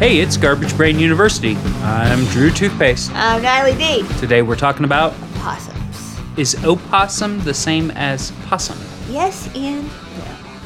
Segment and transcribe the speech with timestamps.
[0.00, 1.56] Hey, it's Garbage Brain University.
[1.82, 3.10] I'm Drew Toothpaste.
[3.12, 4.02] I'm Natalie D.
[4.18, 6.18] Today we're talking about Possums.
[6.38, 8.78] is opossum the same as possum?
[9.10, 9.84] Yes and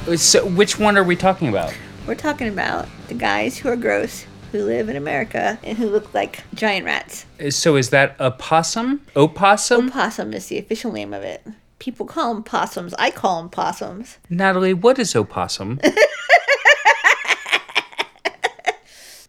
[0.07, 0.13] no.
[0.13, 1.75] Uh, so, which one are we talking about?
[2.07, 6.15] We're talking about the guys who are gross, who live in America, and who look
[6.15, 7.27] like giant rats.
[7.45, 9.01] Uh, so, is that a possum?
[9.17, 9.89] Opossum?
[9.89, 11.45] Opossum is the official name of it.
[11.81, 12.95] People call them possums.
[13.01, 14.19] I call them possums.
[14.31, 15.81] Natalie, what is opossum?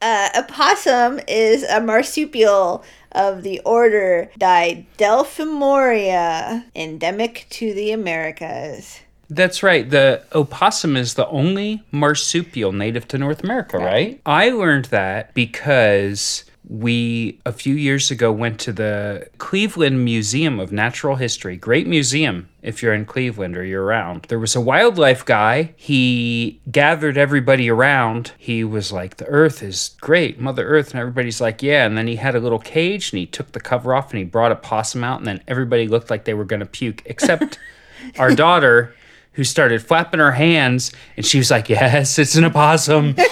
[0.06, 2.84] Uh, a possum is a marsupial
[3.14, 9.00] of the order Didelphimorphia, endemic to the Americas.
[9.32, 9.90] That's right.
[9.90, 14.22] The opossum is the only marsupial native to North America, right?
[14.28, 20.72] I learned that because we a few years ago went to the Cleveland Museum of
[20.72, 21.58] Natural History.
[21.58, 24.24] Great museum if you're in Cleveland or you're around.
[24.30, 25.74] There was a wildlife guy.
[25.76, 28.32] He gathered everybody around.
[28.38, 32.08] He was like, "The earth is great, Mother Earth." And everybody's like, "Yeah." And then
[32.08, 34.56] he had a little cage and he took the cover off and he brought a
[34.56, 37.60] possum out and then everybody looked like they were going to puke except
[38.20, 38.96] our daughter
[39.34, 43.16] who started flapping her hands and she was like, Yes, it's an opossum.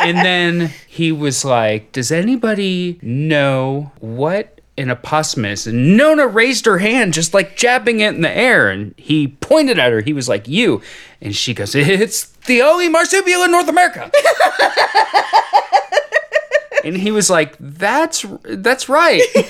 [0.00, 5.66] and then he was like, Does anybody know what an opossum is?
[5.66, 8.68] And Nona raised her hand, just like jabbing it in the air.
[8.68, 10.00] And he pointed at her.
[10.00, 10.82] He was like, You.
[11.20, 14.10] And she goes, It's the only marsupial in North America.
[16.84, 19.22] and he was like, That's that's right.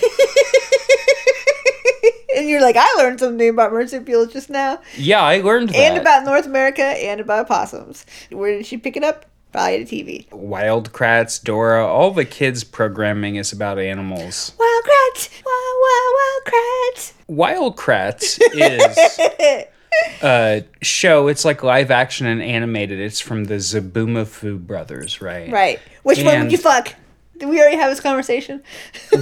[2.37, 4.81] And you're like, I learned something about marsupials just now.
[4.97, 5.77] Yeah, I learned that.
[5.77, 8.07] And about North America and about opossums.
[8.31, 9.27] Where did she pick it up?
[9.53, 10.33] Probably the TV.
[10.33, 14.53] Wild Kratts, Dora, all the kids' programming is about animals.
[14.59, 15.29] Wild Kratts!
[15.45, 17.13] Wild, wild, wild Kratts!
[17.27, 19.77] Wild Kratts is
[20.23, 21.27] a show.
[21.29, 23.01] It's like live action and animated.
[23.01, 25.51] It's from the Zoboomafoo brothers, right?
[25.51, 25.81] Right.
[26.03, 26.95] Which one would you fuck?
[27.39, 28.63] Did we already have this conversation?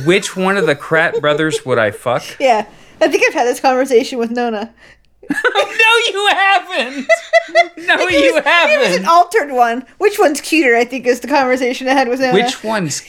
[0.05, 2.22] Which one of the Kratt brothers would I fuck?
[2.41, 2.66] Yeah.
[3.00, 4.75] I think I've had this conversation with Nona.
[5.44, 7.09] no, you haven't.
[7.78, 8.71] No, you haven't.
[8.75, 9.87] It was an altered one.
[9.97, 12.34] Which one's cuter, I think, is the conversation I had with Nona.
[12.34, 13.00] Which one's?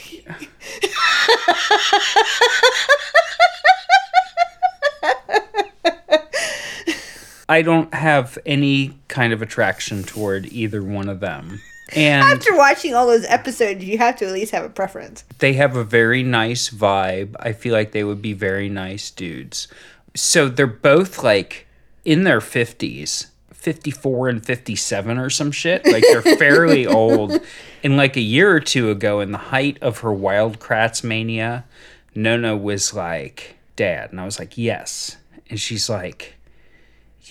[7.48, 11.62] I don't have any kind of attraction toward either one of them.
[11.96, 15.24] And After watching all those episodes, you have to at least have a preference.
[15.40, 17.36] they have a very nice vibe.
[17.40, 19.68] I feel like they would be very nice dudes.
[20.16, 21.66] So they're both like
[22.06, 25.86] in their 50s, 54 and 57 or some shit.
[25.86, 27.40] Like they're fairly old.
[27.84, 31.66] And like a year or two ago, in the height of her Wild Kratts mania,
[32.16, 34.12] Nona was like, Dad.
[34.12, 35.18] And I was like, Yes.
[35.50, 36.36] And she's like,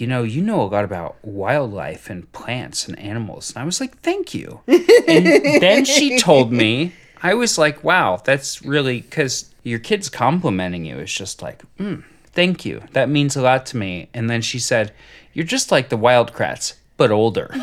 [0.01, 3.51] you know, you know a lot about wildlife and plants and animals.
[3.51, 4.61] And I was like, thank you.
[4.67, 5.27] And
[5.63, 6.93] then she told me,
[7.23, 10.99] I was like, wow, that's really because your kid's complimenting you.
[10.99, 12.05] It's just like, mm,
[12.39, 12.81] thank you.
[12.93, 14.09] That means a lot to me.
[14.15, 14.93] And then she said,
[15.33, 17.53] you're just like the Wild Kratts, but older.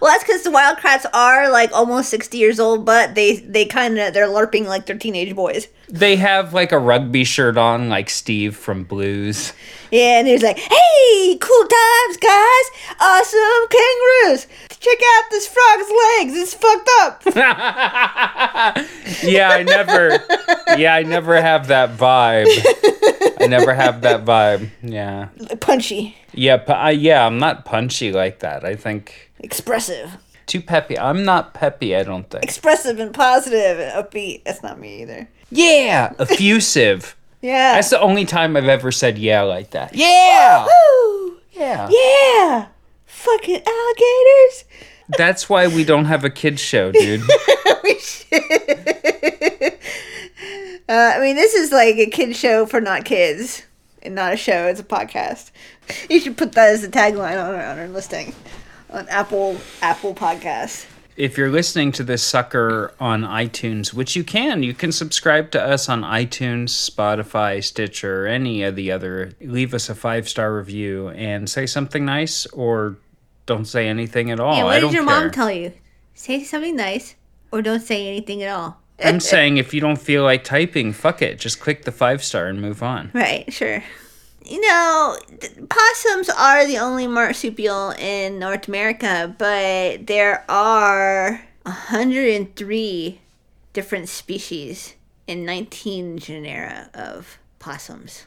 [0.00, 3.64] Well, that's because the Wild Kratts are like almost sixty years old, but they they
[3.66, 5.68] kind of they're larping like they're teenage boys.
[5.92, 9.52] They have like a rugby shirt on, like Steve from Blues.
[9.90, 12.96] Yeah, and he's like, "Hey, cool times, guys!
[12.98, 14.46] Awesome kangaroos!
[14.80, 16.34] Check out this frog's legs.
[16.34, 17.22] It's fucked up."
[19.22, 20.18] yeah, I never.
[20.78, 22.46] Yeah, I never have that vibe.
[23.40, 24.70] I never have that vibe.
[24.82, 25.28] Yeah.
[25.60, 28.64] Punchy, Yeah, pu- I, yeah, I'm not punchy like that.
[28.64, 30.16] I think expressive,
[30.46, 30.98] too peppy.
[30.98, 31.94] I'm not peppy.
[31.94, 32.42] I don't think.
[32.44, 34.44] expressive, and positive and upbeat.
[34.44, 35.28] That's not me either.
[35.54, 37.16] Yeah, effusive.
[37.44, 37.74] Yeah.
[37.74, 39.96] That's the only time I've ever said yeah like that.
[39.96, 41.38] Yeah, Woo!
[41.50, 41.88] yeah.
[41.90, 42.66] Yeah.
[43.04, 44.64] Fucking alligators.
[45.18, 47.22] That's why we don't have a kids show, dude.
[47.82, 48.42] we should.
[50.88, 53.62] Uh, I mean, this is like a kid show for not kids,
[54.04, 54.66] and not a show.
[54.68, 55.50] It's a podcast.
[56.08, 58.34] You should put that as a tagline on our, on our listing
[58.90, 60.86] on Apple Apple Podcasts.
[61.16, 65.62] If you're listening to this sucker on iTunes, which you can, you can subscribe to
[65.62, 69.32] us on iTunes, Spotify, Stitcher, any of the other.
[69.40, 72.96] Leave us a five star review and say something nice, or
[73.46, 74.56] don't say anything at all.
[74.56, 75.20] yeah, I what don't did your care.
[75.22, 75.72] mom tell you?
[76.14, 77.14] Say something nice,
[77.50, 78.78] or don't say anything at all.
[79.02, 81.38] I'm saying if you don't feel like typing, fuck it.
[81.38, 83.10] Just click the five star and move on.
[83.12, 83.82] Right, sure.
[84.44, 85.16] You know,
[85.68, 93.20] possums are the only marsupial in North America, but there are 103
[93.72, 94.94] different species
[95.26, 98.26] in 19 genera of possums.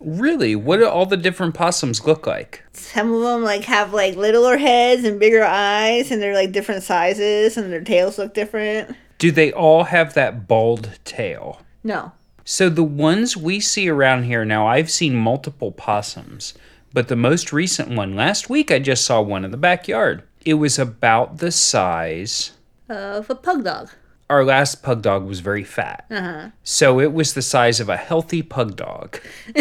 [0.00, 0.56] Really?
[0.56, 2.64] What do all the different possums look like?
[2.72, 6.82] Some of them like have like littler heads and bigger eyes, and they're like different
[6.82, 8.96] sizes, and their tails look different.
[9.18, 11.60] Do they all have that bald tail?
[11.84, 12.12] No.
[12.50, 16.52] So the ones we see around here now, I've seen multiple possums,
[16.92, 20.24] but the most recent one last week I just saw one in the backyard.
[20.44, 22.50] It was about the size.
[22.88, 23.90] Of a pug dog.
[24.28, 26.06] Our last pug dog was very fat.
[26.10, 26.48] Uh-huh.
[26.64, 29.20] So it was the size of a healthy pug dog.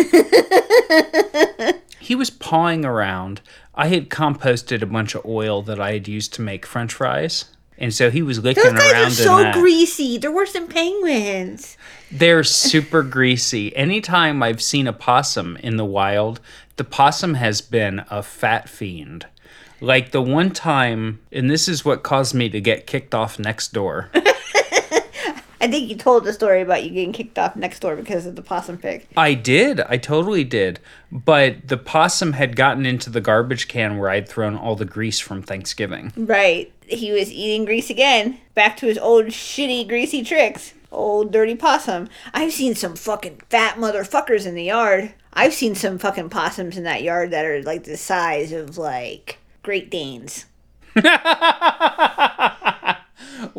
[2.00, 3.42] he was pawing around.
[3.76, 7.46] I had composted a bunch of oil that I had used to make french fries.
[7.80, 9.54] And so he was licking Those guys around are so that.
[9.56, 10.18] greasy.
[10.18, 11.78] They're worse than penguins.
[12.12, 13.74] They're super greasy.
[13.76, 16.42] Anytime I've seen a possum in the wild,
[16.76, 19.28] the possum has been a fat fiend.
[19.80, 23.72] Like the one time, and this is what caused me to get kicked off next
[23.72, 24.12] door.
[25.62, 28.36] I think you told the story about you getting kicked off next door because of
[28.36, 29.06] the possum pig.
[29.18, 29.82] I did.
[29.82, 30.80] I totally did.
[31.12, 35.20] But the possum had gotten into the garbage can where I'd thrown all the grease
[35.20, 36.14] from Thanksgiving.
[36.16, 36.72] Right.
[36.88, 38.40] He was eating grease again.
[38.54, 40.74] Back to his old shitty greasy tricks.
[40.92, 42.08] Old dirty possum.
[42.34, 45.14] I've seen some fucking fat motherfuckers in the yard.
[45.34, 49.38] I've seen some fucking possums in that yard that are like the size of like
[49.62, 50.46] Great Danes.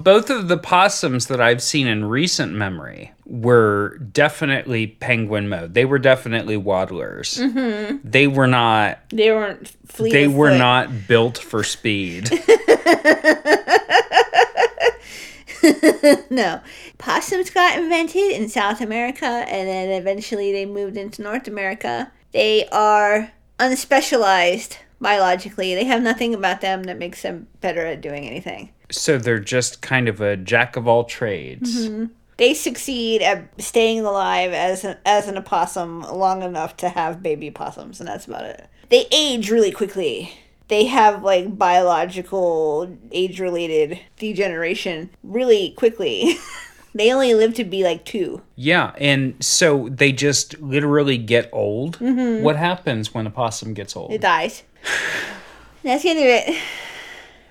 [0.03, 5.75] Both of the possums that I've seen in recent memory were definitely penguin mode.
[5.75, 7.37] They were definitely waddlers.
[7.39, 7.99] Mm-hmm.
[8.09, 10.13] They were not They weren't fleet.
[10.13, 10.59] they were foot.
[10.59, 12.31] not built for speed.
[16.31, 16.61] No.
[16.97, 22.11] Possums got invented in South America and then eventually they moved into North America.
[22.33, 25.75] They are unspecialized biologically.
[25.75, 28.71] They have nothing about them that makes them better at doing anything.
[28.91, 31.87] so they're just kind of a jack of all trades.
[31.87, 32.07] Mm-hmm.
[32.37, 37.51] They succeed at staying alive as an, as an opossum long enough to have baby
[37.51, 38.67] possums, and that's about it.
[38.89, 40.33] They age really quickly.
[40.69, 46.39] They have like biological age related degeneration really quickly.
[46.95, 48.41] they only live to be like two.
[48.57, 51.99] Yeah, and so they just literally get old.
[51.99, 52.43] Mm-hmm.
[52.43, 54.13] What happens when a possum gets old?
[54.13, 54.63] It dies.
[55.83, 56.59] That's end of it.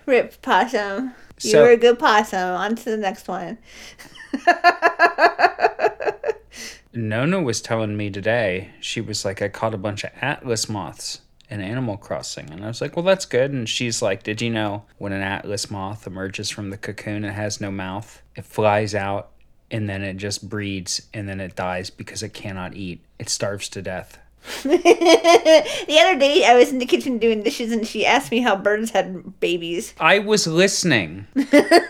[0.05, 1.13] Rip possum.
[1.41, 2.39] You So- were a good possum.
[2.55, 3.57] On to the next one.
[6.93, 11.21] Nona was telling me today, she was like, I caught a bunch of atlas moths
[11.49, 12.49] in Animal Crossing.
[12.51, 13.51] And I was like, well, that's good.
[13.51, 17.33] And she's like, did you know when an atlas moth emerges from the cocoon, it
[17.33, 18.21] has no mouth?
[18.35, 19.29] It flies out
[19.71, 23.01] and then it just breeds and then it dies because it cannot eat.
[23.19, 24.17] It starves to death.
[24.63, 28.55] the other day, I was in the kitchen doing dishes, and she asked me how
[28.55, 29.93] birds had babies.
[29.99, 31.27] I was listening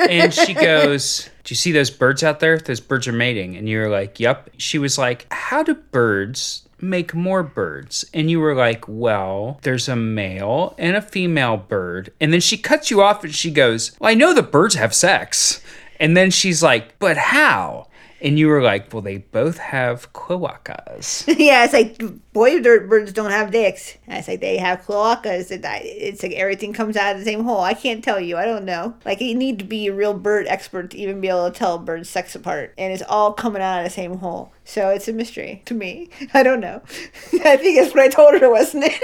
[0.09, 2.57] and she goes, Do you see those birds out there?
[2.57, 3.55] Those birds are mating.
[3.55, 4.51] And you were like, Yep.
[4.57, 8.05] She was like, How do birds make more birds?
[8.13, 12.11] And you were like, Well, there's a male and a female bird.
[12.19, 14.93] And then she cuts you off and she goes, well, I know the birds have
[14.93, 15.61] sex.
[15.99, 17.87] And then she's like, But how?
[18.21, 21.25] And you were like, Well, they both have cloacas.
[21.39, 22.01] yeah, it's like
[22.33, 23.97] boy birds don't have dicks.
[24.07, 25.51] And it's like they have cloacas.
[25.51, 27.61] It, it's like everything comes out of the same hole.
[27.61, 28.37] I can't tell you.
[28.37, 28.95] I don't know.
[29.05, 31.77] Like you need to be a real bird expert to even be able to tell
[31.77, 34.51] bird's sex apart, and it's all coming out of the same hole.
[34.65, 36.09] So it's a mystery to me.
[36.33, 36.81] I don't know.
[37.45, 39.01] I think that's what I told her, wasn't it?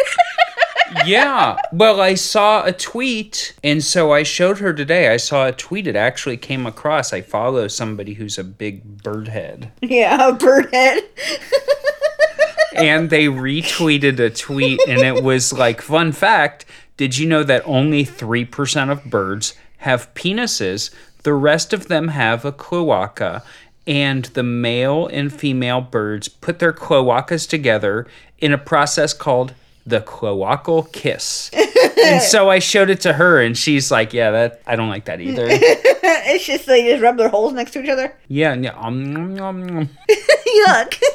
[1.05, 1.57] Yeah.
[1.71, 5.09] Well, I saw a tweet, and so I showed her today.
[5.09, 5.87] I saw a tweet.
[5.87, 7.13] It actually came across.
[7.13, 11.03] I follow somebody who's a big bird head, yeah, a bird head.
[12.75, 16.65] and they retweeted a tweet, and it was like, "Fun fact:
[16.97, 20.91] Did you know that only three percent of birds have penises?
[21.23, 23.43] The rest of them have a cloaca."
[23.87, 28.07] And the male and female birds put their cloacas together
[28.39, 29.53] in a process called
[29.85, 31.49] the cloacal kiss.
[32.03, 35.05] and so I showed it to her, and she's like, "Yeah, that I don't like
[35.05, 38.15] that either." it's just they just rub their holes next to each other.
[38.27, 38.71] yeah, yeah.
[38.77, 39.89] Um, nom, nom.
[40.67, 40.99] Yuck.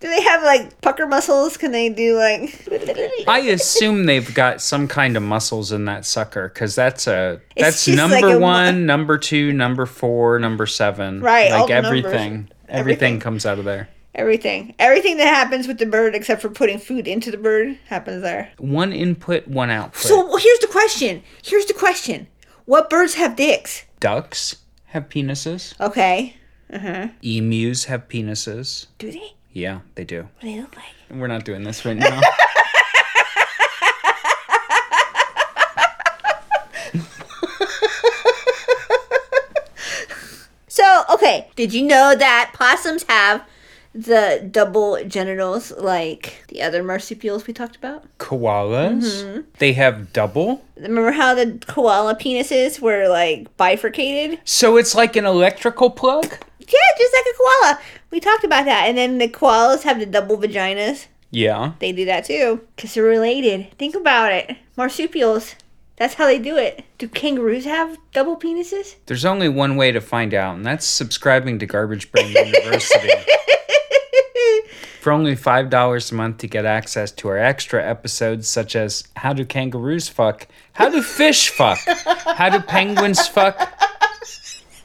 [0.00, 1.58] Do they have like pucker muscles?
[1.58, 2.66] Can they do like?
[3.28, 7.84] I assume they've got some kind of muscles in that sucker because that's a It's
[7.84, 11.20] that's number like a mu- one, number two, number four, number seven.
[11.20, 13.20] Right, like everything, everything, Everything.
[13.20, 13.90] comes out of there.
[14.14, 14.74] Everything.
[14.78, 18.50] Everything that happens with the bird, except for putting food into the bird, happens there.
[18.58, 20.02] One input, one output.
[20.02, 21.22] So here's the question.
[21.42, 22.26] Here's the question.
[22.64, 23.84] What birds have dicks?
[24.00, 25.78] Ducks have penises.
[25.80, 26.36] Okay.
[26.72, 27.08] Uh huh.
[27.22, 28.86] Emus have penises.
[28.98, 29.34] Do they?
[29.52, 30.22] Yeah, they do.
[30.22, 30.84] What do they look like?
[31.10, 32.20] We're not doing this right now.
[40.80, 41.50] So, okay.
[41.56, 43.44] Did you know that possums have
[43.92, 48.04] the double genitals like the other marsupials we talked about?
[48.18, 49.40] Koalas, mm-hmm.
[49.58, 50.64] they have double.
[50.76, 54.40] Remember how the koala penises were like bifurcated?
[54.44, 56.26] So it's like an electrical plug?
[56.58, 57.80] Yeah, just like a koala.
[58.10, 58.84] We talked about that.
[58.88, 61.06] And then the koalas have the double vaginas.
[61.30, 61.72] Yeah.
[61.78, 63.72] They do that too because they're related.
[63.78, 64.56] Think about it.
[64.76, 65.54] Marsupials.
[65.96, 66.82] That's how they do it.
[66.96, 68.94] Do kangaroos have double penises?
[69.04, 73.10] There's only one way to find out, and that's subscribing to Garbage Brain University.
[75.00, 79.32] For only $5 a month to get access to our extra episodes, such as How
[79.32, 80.46] Do Kangaroos Fuck?
[80.74, 81.78] How Do Fish Fuck?
[82.36, 83.58] How Do Penguins Fuck?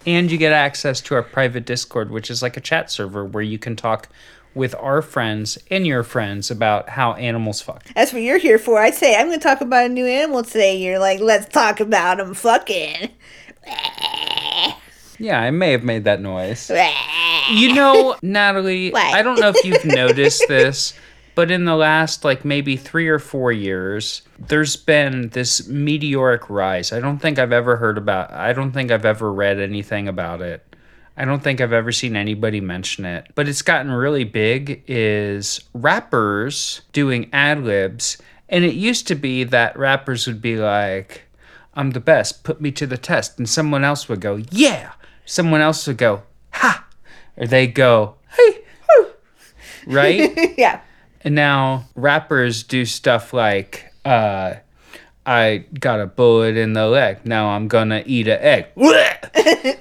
[0.06, 3.44] And you get access to our private Discord, which is like a chat server where
[3.44, 4.08] you can talk
[4.54, 7.84] with our friends and your friends about how animals fuck.
[7.94, 8.80] That's what you're here for.
[8.80, 10.78] I'd say I'm going to talk about a new animal today.
[10.78, 13.10] You're like, let's talk about them fucking.
[15.20, 16.72] Yeah, I may have made that noise.
[17.52, 19.14] You know, Natalie, What?
[19.14, 20.94] I don't know if you've noticed this,
[21.36, 26.92] but in the last like maybe three or four years, there's been this meteoric rise.
[26.92, 30.42] I don't think I've ever heard about I don't think I've ever read anything about
[30.42, 30.66] it.
[31.18, 33.28] I don't think I've ever seen anybody mention it.
[33.36, 38.18] But it's gotten really big is rappers doing ad libs.
[38.50, 41.24] And it used to be that rappers would be like,
[41.74, 43.38] I'm the best, put me to the test.
[43.38, 44.92] And someone else would go, Yeah.
[45.26, 46.85] Someone else would go, Ha.
[47.38, 48.64] Or they go, Hey.
[48.90, 49.08] whew."
[49.88, 50.54] Right?
[50.58, 50.82] yeah.
[51.22, 54.56] And now rappers do stuff like, uh,
[55.26, 57.26] I got a bullet in the leg.
[57.26, 58.68] Now I'm gonna eat an egg.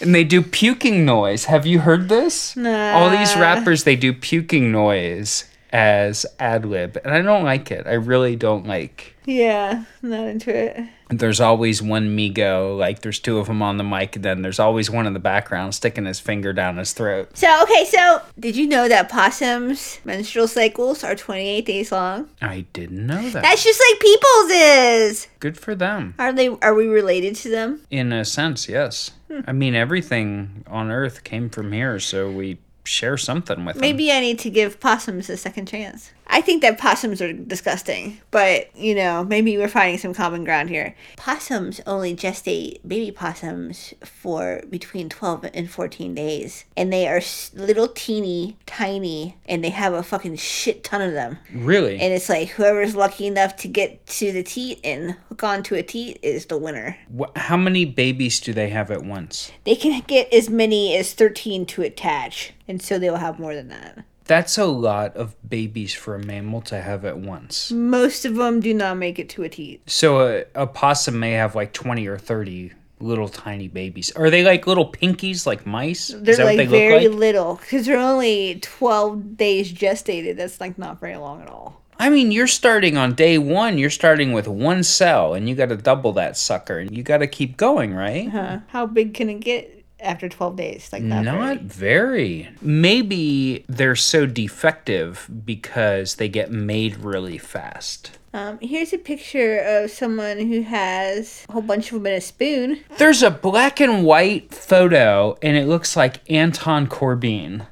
[0.00, 1.44] and they do puking noise.
[1.44, 2.56] Have you heard this?
[2.56, 2.92] Nah.
[2.92, 7.86] All these rappers they do puking noise as ad lib, and I don't like it.
[7.86, 9.14] I really don't like.
[9.24, 10.80] Yeah, not into it.
[11.10, 14.58] There's always one Migo, like there's two of them on the mic, and then there's
[14.58, 17.36] always one in the background sticking his finger down his throat.
[17.36, 22.28] So, okay, so did you know that possums' menstrual cycles are 28 days long?
[22.40, 23.42] I didn't know that.
[23.42, 25.26] That's just like people's is.
[25.40, 26.14] Good for them.
[26.18, 26.48] Are they?
[26.48, 27.80] Are we related to them?
[27.90, 29.10] In a sense, yes.
[29.28, 29.40] Hmm.
[29.46, 33.80] I mean, everything on Earth came from here, so we share something with them.
[33.80, 36.12] Maybe I need to give possums a second chance.
[36.32, 40.70] I think that possums are disgusting, but you know, maybe we're finding some common ground
[40.70, 40.94] here.
[41.16, 47.20] Possums only gestate baby possums for between 12 and 14 days, and they are
[47.54, 51.38] little teeny tiny, and they have a fucking shit ton of them.
[51.52, 51.98] Really?
[52.00, 55.82] And it's like whoever's lucky enough to get to the teat and hook onto a
[55.82, 56.96] teat is the winner.
[57.34, 59.50] How many babies do they have at once?
[59.64, 63.68] They can get as many as 13 to attach, and so they'll have more than
[63.68, 64.04] that.
[64.30, 67.72] That's a lot of babies for a mammal to have at once.
[67.72, 69.82] Most of them do not make it to a teat.
[69.90, 72.70] So a, a possum may have like 20 or 30
[73.00, 74.12] little tiny babies.
[74.12, 76.14] Are they like little pinkies like mice?
[76.16, 77.18] They're like they very like?
[77.18, 80.36] little because they're only 12 days gestated.
[80.36, 81.82] That's like not very long at all.
[81.98, 85.70] I mean, you're starting on day one, you're starting with one cell and you got
[85.70, 88.30] to double that sucker and you got to keep going, right?
[88.30, 88.60] Huh.
[88.68, 90.88] How big can it get after 12 days?
[90.92, 92.42] Like not, Not very.
[92.42, 92.48] very.
[92.60, 98.12] Maybe they're so defective because they get made really fast.
[98.32, 102.20] Um, here's a picture of someone who has a whole bunch of them in a
[102.20, 102.80] spoon.
[102.98, 107.66] There's a black and white photo and it looks like Anton Corbijn.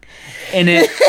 [0.53, 0.91] And it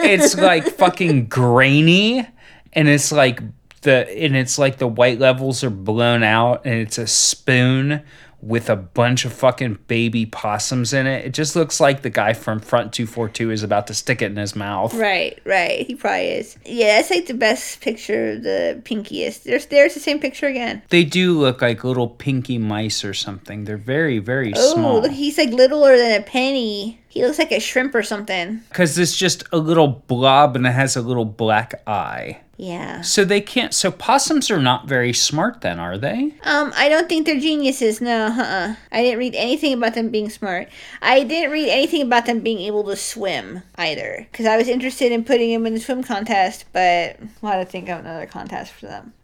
[0.00, 2.26] it's like fucking grainy
[2.74, 3.40] and it's like
[3.82, 8.02] the and it's like the white levels are blown out and it's a spoon
[8.42, 11.26] with a bunch of fucking baby possums in it.
[11.26, 14.36] It just looks like the guy from Front 242 is about to stick it in
[14.36, 14.94] his mouth.
[14.94, 15.86] Right, right.
[15.86, 16.56] He probably is.
[16.64, 19.42] Yeah, that's like the best picture of the pinkiest.
[19.42, 20.82] There's there's the same picture again.
[20.88, 23.64] They do look like little pinky mice or something.
[23.64, 25.00] They're very, very Oh, small.
[25.02, 26.98] look, he's like littler than a penny.
[27.08, 28.62] He looks like a shrimp or something.
[28.68, 32.38] Because it's just a little blob and it has a little black eye.
[32.60, 33.00] Yeah.
[33.00, 33.72] So they can't.
[33.72, 36.34] So possums are not very smart, then, are they?
[36.42, 38.02] Um, I don't think they're geniuses.
[38.02, 38.74] No, uh-uh.
[38.92, 40.68] I didn't read anything about them being smart.
[41.00, 44.26] I didn't read anything about them being able to swim either.
[44.30, 47.70] Because I was interested in putting them in the swim contest, but we'll have to
[47.70, 49.14] think of another contest for them.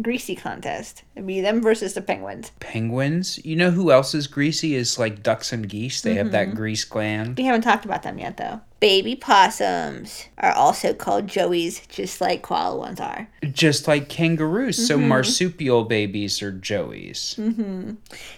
[0.00, 1.02] Greasy contest.
[1.14, 2.50] It'd be them versus the penguins.
[2.60, 3.44] Penguins.
[3.44, 4.74] You know who else is greasy?
[4.74, 6.00] Is like ducks and geese.
[6.00, 7.36] They have that grease gland.
[7.36, 8.62] We haven't talked about them yet, though.
[8.80, 13.28] Baby possums are also called joeys, just like koala ones are.
[13.52, 14.88] Just like kangaroos.
[14.88, 17.36] So marsupial babies are joeys.
[17.36, 17.92] Hmm.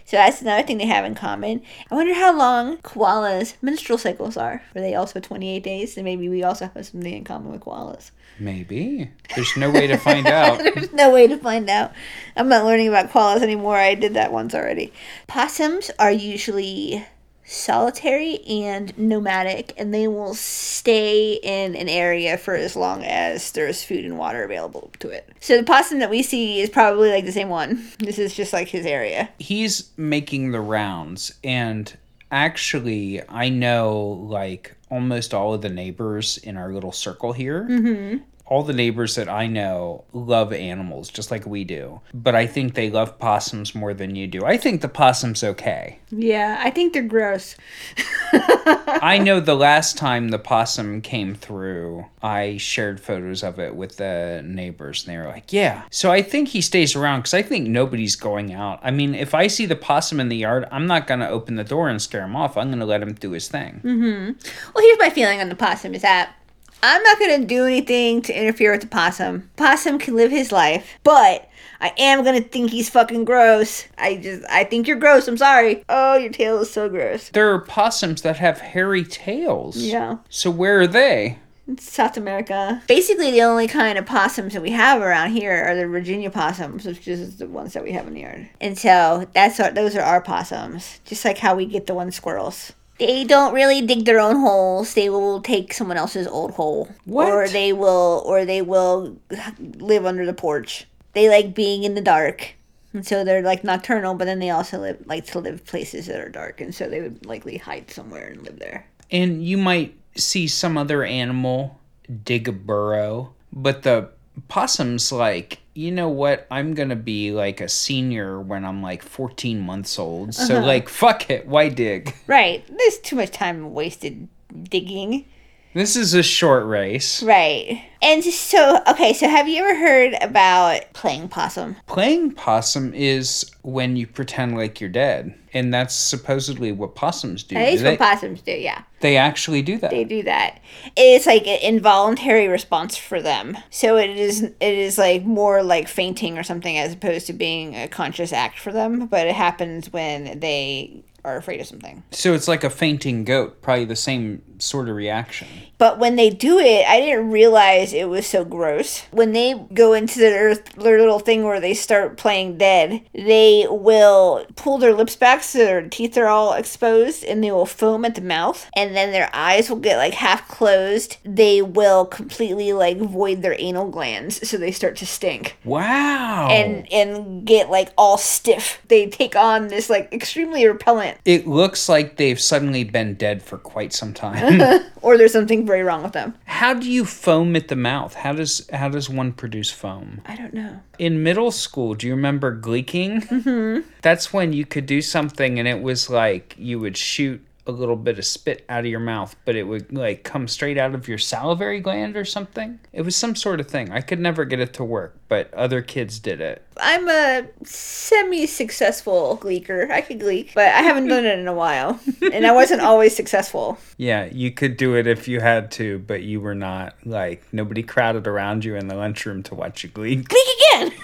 [0.04, 1.62] So that's another thing they have in common.
[1.90, 4.62] I wonder how long koalas' menstrual cycles are.
[4.74, 5.96] Are they also 28 days?
[5.96, 8.10] And maybe we also have something in common with koalas.
[8.38, 9.10] Maybe.
[9.34, 10.58] There's no way to find out.
[10.58, 11.92] There's no way to find out.
[12.36, 13.76] I'm not learning about koalas anymore.
[13.76, 14.92] I did that once already.
[15.26, 17.06] Possums are usually
[17.46, 23.84] solitary and nomadic, and they will stay in an area for as long as there's
[23.84, 25.28] food and water available to it.
[25.40, 27.84] So the possum that we see is probably like the same one.
[27.98, 29.28] This is just like his area.
[29.38, 31.94] He's making the rounds, and
[32.34, 37.62] actually, I know like almost all of the neighbors in our little circle here.
[37.70, 38.24] Mm-hmm.
[38.46, 42.74] All the neighbors that I know love animals just like we do, but I think
[42.74, 44.44] they love possums more than you do.
[44.44, 45.98] I think the possum's okay.
[46.10, 47.56] Yeah, I think they're gross.
[48.32, 53.96] I know the last time the possum came through, I shared photos of it with
[53.96, 57.42] the neighbors, and they were like, "Yeah." So I think he stays around because I
[57.42, 58.80] think nobody's going out.
[58.82, 61.64] I mean, if I see the possum in the yard, I'm not gonna open the
[61.64, 62.56] door and scare him off.
[62.56, 63.80] I'm gonna let him do his thing.
[63.84, 64.32] Mm-hmm.
[64.74, 66.34] Well, here's my feeling on the possum is that
[66.82, 69.50] I'm not going to do anything to interfere with the possum.
[69.56, 71.48] Possum can live his life, but
[71.80, 73.86] I am going to think he's fucking gross.
[73.98, 75.28] I just, I think you're gross.
[75.28, 75.84] I'm sorry.
[75.88, 77.30] Oh, your tail is so gross.
[77.30, 79.76] There are possums that have hairy tails.
[79.76, 80.18] Yeah.
[80.28, 81.38] So where are they?
[81.66, 82.82] It's South America.
[82.86, 86.84] Basically, the only kind of possums that we have around here are the Virginia possums,
[86.84, 88.48] which is the ones that we have in the yard.
[88.60, 92.10] And so that's our, those are our possums, just like how we get the one
[92.10, 92.74] squirrels.
[92.98, 94.94] They don't really dig their own holes.
[94.94, 97.28] They will take someone else's old hole, What?
[97.28, 99.16] or they will, or they will
[99.58, 100.86] live under the porch.
[101.12, 102.54] They like being in the dark,
[102.92, 104.14] and so they're like nocturnal.
[104.14, 107.00] But then they also live like to live places that are dark, and so they
[107.00, 108.86] would likely hide somewhere and live there.
[109.10, 111.80] And you might see some other animal
[112.24, 114.10] dig a burrow, but the
[114.48, 116.46] possum's like, you know what?
[116.50, 120.34] I'm gonna be like a senior when I'm like 14 months old.
[120.34, 120.66] So uh-huh.
[120.66, 121.46] like, fuck it.
[121.46, 122.14] Why dig?
[122.26, 122.64] Right.
[122.66, 124.28] There's too much time wasted
[124.62, 125.26] digging.
[125.74, 127.20] This is a short race.
[127.22, 127.82] Right.
[128.00, 131.74] And so, okay, so have you ever heard about playing possum?
[131.86, 137.56] Playing possum is when you pretend like you're dead, and that's supposedly what possums do.
[137.56, 138.82] That is what possums do, yeah.
[139.00, 139.90] they actually do that.
[139.90, 140.60] They do that.
[140.96, 143.56] It's like an involuntary response for them.
[143.70, 147.74] So it is it is like more like fainting or something as opposed to being
[147.74, 152.02] a conscious act for them, but it happens when they are afraid of something.
[152.10, 155.48] so it's like a fainting goat, probably the same sort of reaction.
[155.78, 159.00] But when they do it, I didn't realize it was so gross.
[159.10, 164.46] When they go into their, their little thing where they start playing dead, they will
[164.56, 168.14] pull their lips back so their teeth are all exposed and they will foam at
[168.14, 168.70] the mouth.
[168.76, 171.16] And then their eyes will get like half closed.
[171.24, 176.48] They will completely like void their anal glands so they start to stink Wow.
[176.50, 178.80] and, and get like all stiff.
[178.88, 183.58] They take on this like extremely repellent it looks like they've suddenly been dead for
[183.58, 184.60] quite some time.
[185.02, 186.34] or there's something very wrong with them.
[186.44, 188.14] how do you foam at the mouth?
[188.14, 190.20] How does how does one produce foam?
[190.26, 190.80] I don't know.
[190.98, 193.26] In middle school, do you remember gleeking?
[193.28, 193.88] Mm-hmm.
[194.02, 197.96] That's when you could do something and it was like you would shoot a little
[197.96, 201.08] bit of spit out of your mouth, but it would like come straight out of
[201.08, 202.78] your salivary gland or something.
[202.92, 203.90] It was some sort of thing.
[203.90, 206.62] I could never get it to work, but other kids did it.
[206.76, 209.90] I'm a semi-successful gleeker.
[209.90, 211.98] I could gleek, but I haven't done it in a while,
[212.32, 213.78] and I wasn't always successful.
[213.96, 217.82] Yeah, you could do it if you had to, but you were not like nobody
[217.82, 220.28] crowded around you in the lunchroom to watch you gleek.
[220.28, 220.92] Gleek again.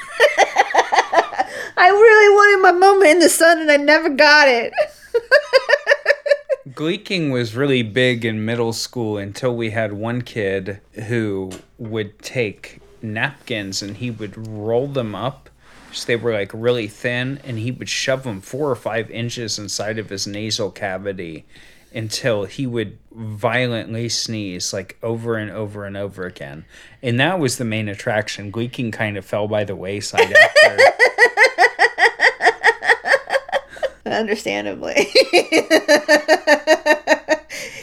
[1.77, 4.75] I really wanted my moment in the sun, and I never got it.
[6.80, 12.80] Gleeking was really big in middle school until we had one kid who would take
[13.02, 15.50] napkins and he would roll them up
[15.92, 19.58] so they were like really thin and he would shove them four or five inches
[19.58, 21.44] inside of his nasal cavity
[21.94, 26.64] until he would violently sneeze like over and over and over again.
[27.02, 28.50] And that was the main attraction.
[28.50, 30.78] Gleeking kind of fell by the wayside after.
[34.06, 34.94] Understandably.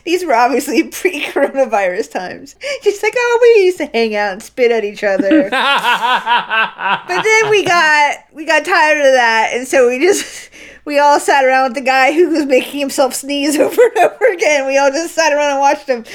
[0.03, 2.55] These were obviously pre-coronavirus times.
[2.83, 5.49] Just like, oh, we used to hang out and spit at each other.
[5.49, 10.49] but then we got we got tired of that, and so we just
[10.85, 14.31] we all sat around with the guy who was making himself sneeze over and over
[14.31, 14.65] again.
[14.65, 16.05] We all just sat around and watched him.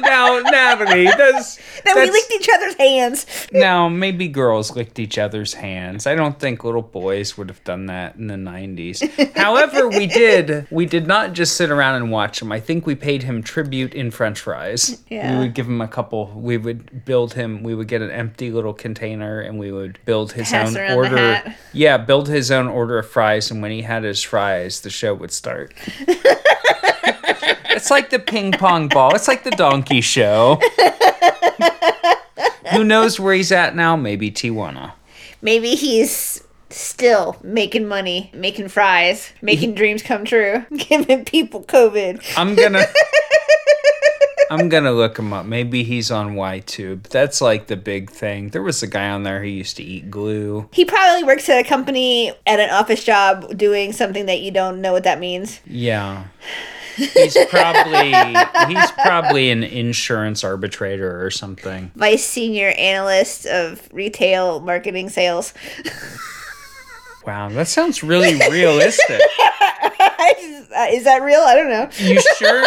[0.00, 3.26] Now, Natalie, does Then we licked each other's hands.
[3.56, 6.06] Now, maybe girls licked each other's hands.
[6.06, 9.36] I don't think little boys would have done that in the 90s.
[9.36, 10.66] However, we did.
[10.70, 12.52] We did not just sit around and watch him.
[12.52, 15.02] I think we paid him tribute in french fries.
[15.08, 15.32] Yeah.
[15.32, 16.26] We would give him a couple.
[16.34, 17.62] We would build him.
[17.62, 21.42] We would get an empty little container and we would build his Pass own order.
[21.72, 23.50] Yeah, build his own order of fries.
[23.50, 25.72] And when he had his fries, the show would start.
[27.76, 29.14] It's like the ping pong ball.
[29.14, 30.60] It's like the donkey show.
[32.72, 33.94] Who knows where he's at now?
[33.94, 34.92] Maybe Tijuana.
[35.40, 42.22] Maybe he's Still making money, making fries, making dreams come true, giving people COVID.
[42.36, 42.84] I'm gonna.
[44.50, 45.46] I'm gonna look him up.
[45.46, 47.04] Maybe he's on YTube.
[47.04, 48.50] That's like the big thing.
[48.50, 50.68] There was a guy on there who used to eat glue.
[50.72, 54.80] He probably works at a company at an office job doing something that you don't
[54.80, 55.60] know what that means.
[55.66, 56.24] Yeah.
[56.96, 58.12] He's probably
[58.68, 61.90] he's probably an insurance arbitrator or something.
[61.94, 65.52] Vice senior analyst of retail marketing sales.
[67.26, 69.20] Wow, that sounds really realistic.
[70.90, 71.40] Is that real?
[71.40, 71.88] I don't know.
[71.98, 72.64] You sure?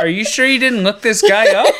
[0.00, 1.74] Are you sure you didn't look this guy up?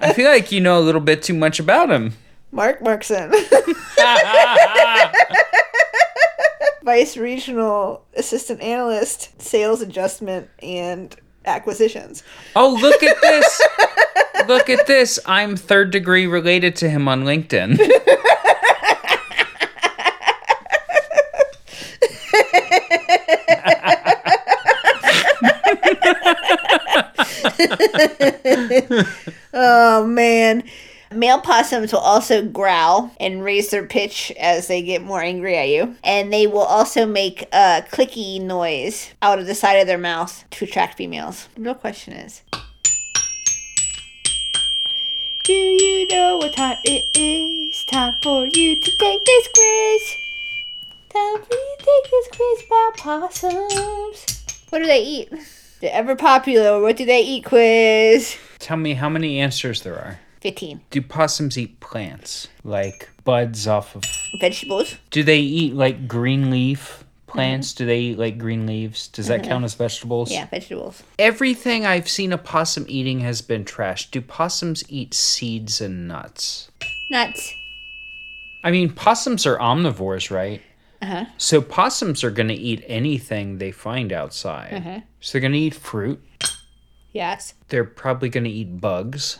[0.00, 2.14] I feel like you know a little bit too much about him.
[2.50, 3.30] Mark Markson.
[6.88, 12.22] Vice Regional Assistant Analyst, Sales Adjustment and Acquisitions.
[12.56, 13.60] Oh, look at this.
[14.48, 15.20] look at this.
[15.26, 17.78] I'm third degree related to him on LinkedIn.
[29.52, 30.64] oh man.
[31.12, 35.68] Male possums will also growl and raise their pitch as they get more angry at
[35.68, 35.96] you.
[36.04, 40.44] And they will also make a clicky noise out of the side of their mouth
[40.50, 41.48] to attract females.
[41.54, 42.42] The real question is
[45.44, 47.84] Do you know what time it is?
[47.90, 50.16] Time for you to take this quiz.
[51.08, 54.44] Time for you to take this quiz about possums.
[54.68, 55.30] What do they eat?
[55.80, 58.36] The ever popular What Do They Eat quiz.
[58.58, 60.18] Tell me how many answers there are.
[60.40, 60.80] 15.
[60.90, 62.48] Do possums eat plants?
[62.64, 64.04] Like buds off of.
[64.40, 64.96] Vegetables.
[65.10, 67.74] Do they eat like green leaf plants?
[67.74, 69.08] Do they eat like green leaves?
[69.08, 70.30] Does that count as vegetables?
[70.30, 71.02] Yeah, vegetables.
[71.18, 74.10] Everything I've seen a possum eating has been trash.
[74.10, 76.70] Do possums eat seeds and nuts?
[77.10, 77.54] Nuts.
[78.64, 80.62] I mean, possums are omnivores, right?
[81.00, 81.26] Uh-huh.
[81.36, 84.74] So possums are going to eat anything they find outside.
[84.74, 85.00] Uh-huh.
[85.20, 86.20] So they're going to eat fruit.
[87.12, 87.54] Yes.
[87.68, 89.38] They're probably going to eat bugs.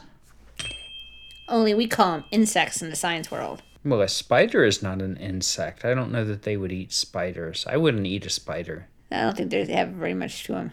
[1.49, 3.63] Only we call them insects in the science world.
[3.85, 5.85] Well, a spider is not an insect.
[5.85, 7.65] I don't know that they would eat spiders.
[7.69, 8.89] I wouldn't eat a spider.
[9.11, 10.73] I don't think they have very much to them.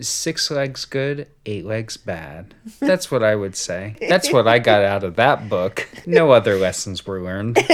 [0.00, 2.54] Six legs good, eight legs bad.
[2.80, 3.96] That's what I would say.
[4.08, 5.88] That's what I got out of that book.
[6.06, 7.58] No other lessons were learned.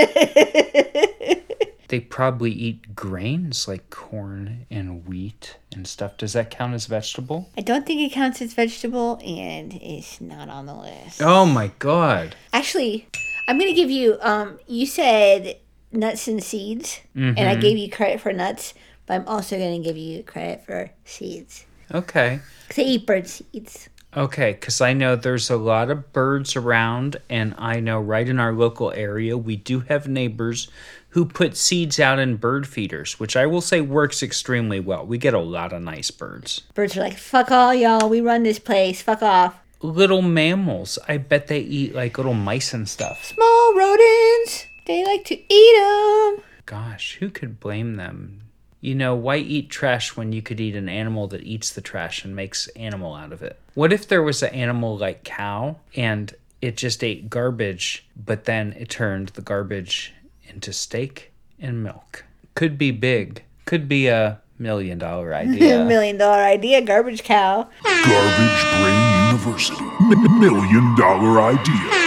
[1.90, 6.16] They probably eat grains like corn and wheat and stuff.
[6.16, 7.48] Does that count as vegetable?
[7.58, 11.20] I don't think it counts as vegetable, and it's not on the list.
[11.20, 12.36] Oh my god.
[12.52, 13.08] Actually,
[13.48, 14.18] I'm gonna give you.
[14.20, 15.56] Um, you said
[15.90, 18.72] nuts and seeds, and I gave you credit for nuts,
[19.06, 21.64] but I'm also gonna give you credit for seeds.
[21.92, 22.38] Okay.
[22.68, 23.88] 'Cause they eat bird seeds.
[24.16, 28.38] Okay, because I know there's a lot of birds around, and I know right in
[28.40, 30.68] our local area we do have neighbors
[31.10, 35.04] who put seeds out in bird feeders, which I will say works extremely well.
[35.04, 36.62] We get a lot of nice birds.
[36.74, 38.08] Birds are like, "Fuck all y'all.
[38.08, 39.02] We run this place.
[39.02, 43.24] Fuck off." Little mammals, I bet they eat like little mice and stuff.
[43.24, 44.66] Small rodents.
[44.86, 46.44] They like to eat them.
[46.66, 48.42] Gosh, who could blame them?
[48.80, 52.24] You know, why eat trash when you could eat an animal that eats the trash
[52.24, 53.58] and makes animal out of it?
[53.74, 58.74] What if there was an animal like cow and it just ate garbage, but then
[58.78, 60.14] it turned the garbage
[60.50, 62.24] into steak and milk?
[62.54, 63.44] Could be big.
[63.64, 65.84] Could be a million dollar idea.
[65.86, 67.68] Million dollar idea, garbage cow.
[67.82, 69.84] Garbage Brain University.
[70.00, 72.06] M- million dollar idea.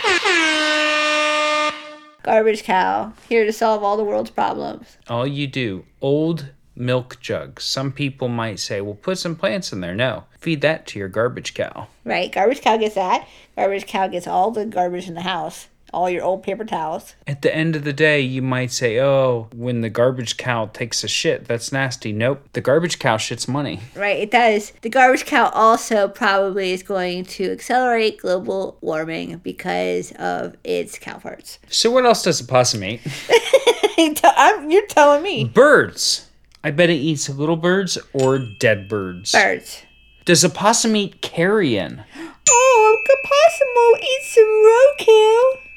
[2.24, 3.12] Garbage cow.
[3.28, 4.98] Here to solve all the world's problems.
[5.10, 7.64] All you do, old milk jugs.
[7.66, 9.94] Some people might say, well, put some plants in there.
[9.96, 11.88] No, feed that to your garbage cow.
[12.06, 12.32] Right?
[12.32, 13.28] Garbage cow gets that.
[13.58, 15.68] Garbage cow gets all the garbage in the house.
[15.94, 17.14] All your old paper towels.
[17.28, 21.04] At the end of the day, you might say, oh, when the garbage cow takes
[21.04, 22.12] a shit, that's nasty.
[22.12, 23.80] Nope, the garbage cow shits money.
[23.96, 24.74] Right, it does.
[24.82, 31.18] The garbage cow also probably is going to accelerate global warming because of its cow
[31.18, 31.60] farts.
[31.70, 33.02] So, what else does a possum eat?
[34.24, 35.46] I'm, you're telling me.
[35.46, 36.30] Birds.
[36.64, 39.32] I bet it eats little birds or dead birds.
[39.32, 39.84] Birds.
[40.26, 42.04] Does a possum eat carrion?
[42.56, 45.73] Oh, a possum will eat some roadkill.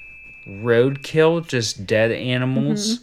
[0.47, 3.01] Roadkill, just dead animals?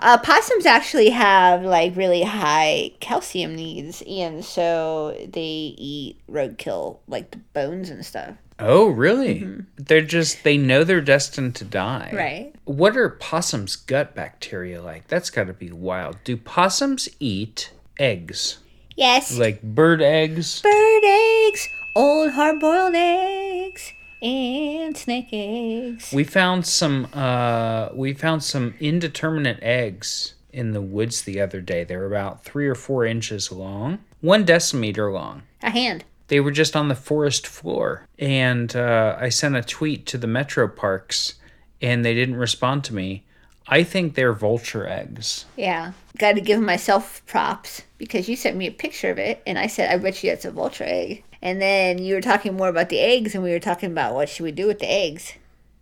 [0.00, 7.30] Uh, possums actually have like really high calcium needs, and so they eat roadkill, like
[7.30, 8.36] the bones and stuff.
[8.58, 9.46] Oh, really?
[9.76, 12.10] They're just, they know they're destined to die.
[12.14, 12.54] Right.
[12.64, 15.08] What are possums' gut bacteria like?
[15.08, 16.16] That's got to be wild.
[16.24, 18.58] Do possums eat eggs?
[18.96, 19.36] Yes.
[19.38, 20.62] Like bird eggs?
[20.62, 23.92] Bird eggs, old hard boiled eggs.
[24.22, 26.12] And snake eggs.
[26.12, 31.84] We found some uh we found some indeterminate eggs in the woods the other day.
[31.84, 35.42] They were about three or four inches long, one decimeter long.
[35.62, 36.04] A hand.
[36.28, 38.06] They were just on the forest floor.
[38.18, 41.34] And uh, I sent a tweet to the Metro Parks
[41.80, 43.24] and they didn't respond to me.
[43.68, 45.44] I think they're vulture eggs.
[45.56, 45.92] Yeah.
[46.18, 49.66] Got to give myself props because you sent me a picture of it and I
[49.66, 51.24] said, I bet you it's a vulture egg.
[51.46, 54.28] And then you were talking more about the eggs and we were talking about what
[54.28, 55.34] should we do with the eggs.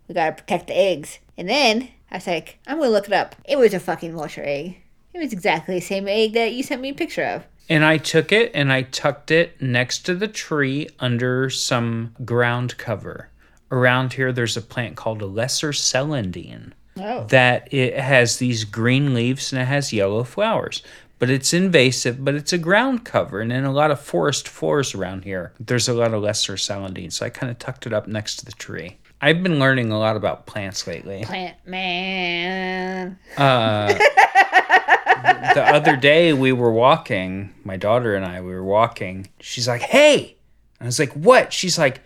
[0.07, 1.17] We got to protect the eggs.
[1.39, 3.35] And then I was like, I'm to look it up.
[3.45, 4.77] It was a fucking vulture egg.
[5.11, 7.45] It was exactly the same egg that you sent me a picture of.
[7.67, 12.77] And I took it and I tucked it next to the tree under some ground
[12.77, 13.31] cover.
[13.71, 17.25] Around here, there's a plant called a lesser celandine Oh.
[17.25, 20.81] that it has these green leaves and it has yellow flowers.
[21.17, 23.39] But it's invasive, but it's a ground cover.
[23.39, 27.11] And in a lot of forest floors around here, there's a lot of lesser celandine.
[27.11, 28.97] So I kind of tucked it up next to the tree.
[29.21, 31.23] I've been learning a lot about plants lately.
[31.23, 33.17] Plant man.
[33.37, 33.93] Uh,
[35.53, 39.27] the other day we were walking, my daughter and I, we were walking.
[39.39, 40.37] She's like, "Hey!"
[40.81, 42.01] I was like, "What?" She's like,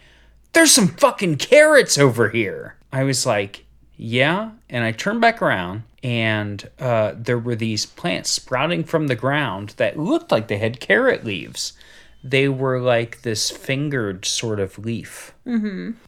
[0.53, 3.65] "There's some fucking carrots over here." I was like,
[4.01, 9.15] "Yeah," and I turned back around, and uh, there were these plants sprouting from the
[9.15, 11.73] ground that looked like they had carrot leaves.
[12.23, 15.33] They were like this fingered sort of leaf.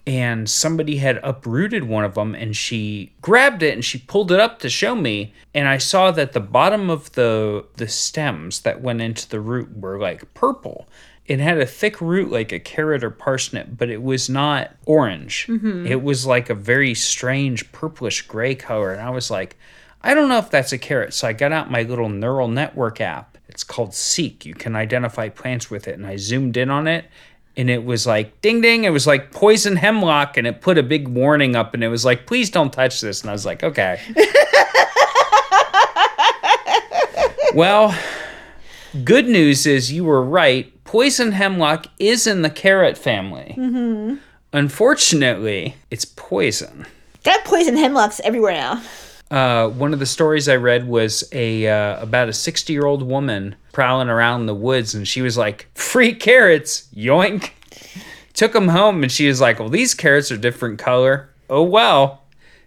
[0.06, 4.40] And somebody had uprooted one of them and she grabbed it and she pulled it
[4.40, 8.82] up to show me and i saw that the bottom of the the stems that
[8.82, 10.88] went into the root were like purple
[11.32, 15.48] it had a thick root like a carrot or parsnip but it was not orange.
[15.48, 15.88] Mm-hmm.
[15.88, 18.92] It was like a very strange purplish gray color.
[18.92, 19.56] And i was like
[20.04, 21.14] i don't know if that's a carrot.
[21.14, 23.38] So i got out my little neural network app.
[23.48, 24.46] It's called seek.
[24.46, 25.96] You can identify plants with it.
[25.96, 27.06] And i zoomed in on it
[27.56, 28.84] and it was like ding ding.
[28.84, 32.04] It was like poison hemlock and it put a big warning up and it was
[32.04, 33.22] like please don't touch this.
[33.22, 34.02] And i was like okay.
[37.54, 37.96] Well
[39.06, 43.56] good news is you were right poison hemlock is in the carrot family
[44.52, 46.86] unfortunately it's poison
[47.24, 48.82] That poison hemlock's everywhere now.
[49.32, 53.04] uh, one of the stories I read was a uh, about a sixty year old
[53.04, 57.52] woman prowling around the woods, and she was like, "Free carrots, yoink!"
[58.34, 61.30] Took them home, and she was like, "Well, these carrots are different color.
[61.50, 62.24] Oh well."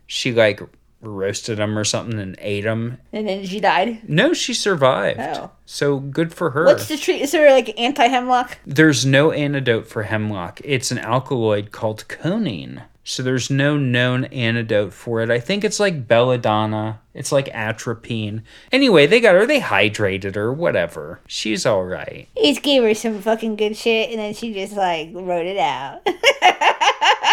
[0.06, 0.62] She like
[1.06, 2.98] roasted them or something and ate them.
[3.12, 4.08] And then she died.
[4.08, 5.20] No, she survived.
[5.20, 5.50] Oh.
[5.66, 6.64] So good for her.
[6.66, 7.22] What's the treat?
[7.22, 8.58] Is there like anti hemlock?
[8.66, 10.60] There's no antidote for hemlock.
[10.64, 12.82] It's an alkaloid called coniine.
[13.06, 15.30] So there's no known antidote for it.
[15.30, 17.00] I think it's like belladonna.
[17.12, 18.42] It's like atropine.
[18.72, 19.46] Anyway, they got her.
[19.46, 20.50] They hydrated her.
[20.50, 21.20] Whatever.
[21.26, 22.28] She's all right.
[22.34, 25.58] He just gave her some fucking good shit and then she just like wrote it
[25.58, 26.00] out.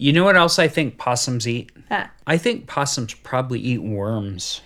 [0.00, 1.72] You know what else I think possums eat?
[1.88, 2.06] Huh.
[2.24, 4.60] I think possums probably eat worms.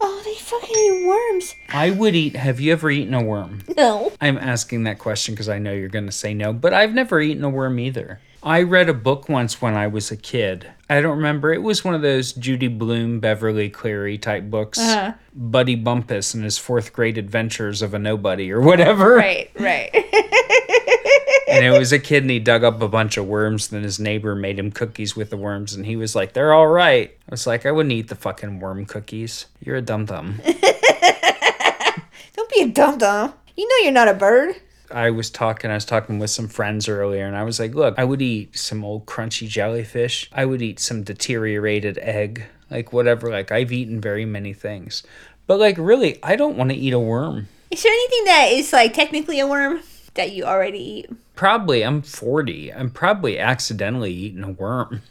[0.00, 1.54] oh, they fucking eat worms.
[1.68, 2.34] I would eat.
[2.34, 3.60] Have you ever eaten a worm?
[3.76, 4.10] No.
[4.22, 7.20] I'm asking that question because I know you're going to say no, but I've never
[7.20, 8.20] eaten a worm either.
[8.42, 10.70] I read a book once when I was a kid.
[10.88, 11.52] I don't remember.
[11.52, 14.78] It was one of those Judy Blume, Beverly Cleary type books.
[14.78, 15.12] Uh-huh.
[15.34, 19.14] Buddy Bumpus and his fourth grade adventures of a nobody or whatever.
[19.16, 19.90] Right, right.
[21.48, 23.68] And it was a kid and he dug up a bunch of worms.
[23.68, 26.66] Then his neighbor made him cookies with the worms and he was like, they're all
[26.66, 27.10] right.
[27.10, 29.46] I was like, I wouldn't eat the fucking worm cookies.
[29.60, 30.40] You're a dum dum.
[32.34, 33.34] Don't be a dum dum.
[33.56, 34.56] You know you're not a bird.
[34.90, 37.98] I was talking, I was talking with some friends earlier, and I was like, look,
[37.98, 40.30] I would eat some old crunchy jellyfish.
[40.32, 43.30] I would eat some deteriorated egg, like whatever.
[43.30, 45.02] Like, I've eaten very many things.
[45.46, 47.48] But, like, really, I don't want to eat a worm.
[47.70, 49.80] Is there anything that is like technically a worm
[50.14, 51.10] that you already eat?
[51.34, 52.72] Probably, I'm 40.
[52.72, 55.02] I'm probably accidentally eating a worm.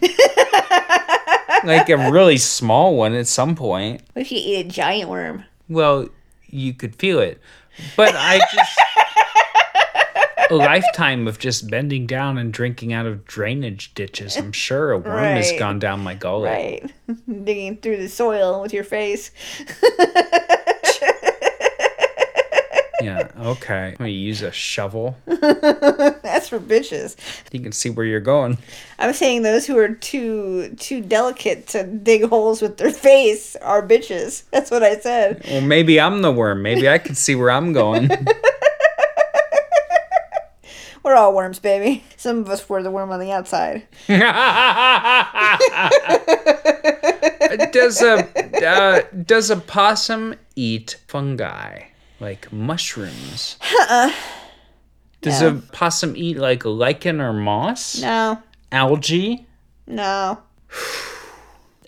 [1.64, 4.02] like a really small one at some point.
[4.12, 5.44] What if you eat a giant worm?
[5.68, 6.08] Well,
[6.46, 7.40] you could feel it.
[7.96, 8.80] But I just.
[10.52, 14.36] a lifetime of just bending down and drinking out of drainage ditches.
[14.36, 16.50] I'm sure a worm has gone down my gullet.
[16.50, 16.92] Right.
[17.44, 19.30] Digging through the soil with your face.
[23.02, 23.88] Yeah, okay.
[23.88, 25.16] I'm going to use a shovel.
[25.26, 27.16] That's for bitches.
[27.52, 28.58] You can see where you're going.
[28.98, 33.86] I'm saying those who are too too delicate to dig holes with their face are
[33.86, 34.44] bitches.
[34.50, 35.42] That's what I said.
[35.48, 36.62] Well, maybe I'm the worm.
[36.62, 38.10] Maybe I can see where I'm going.
[41.02, 42.04] We're all worms, baby.
[42.16, 43.88] Some of us were the worm on the outside.
[47.72, 48.28] does a
[48.64, 51.80] uh, does a possum eat fungi
[52.22, 53.56] like mushrooms?
[55.20, 55.48] Does No.
[55.48, 58.00] a possum eat like lichen or moss?
[58.00, 58.38] No,
[58.70, 59.46] Algae?
[59.86, 60.38] no.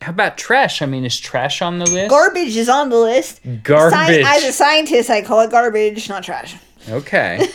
[0.02, 0.82] How about trash?
[0.82, 2.10] I mean, is trash on the list?
[2.10, 3.40] Garbage is on the list.
[3.62, 4.22] Garbage.
[4.22, 6.56] Sci- as a scientist, I call it garbage, not trash.
[6.90, 7.40] Okay.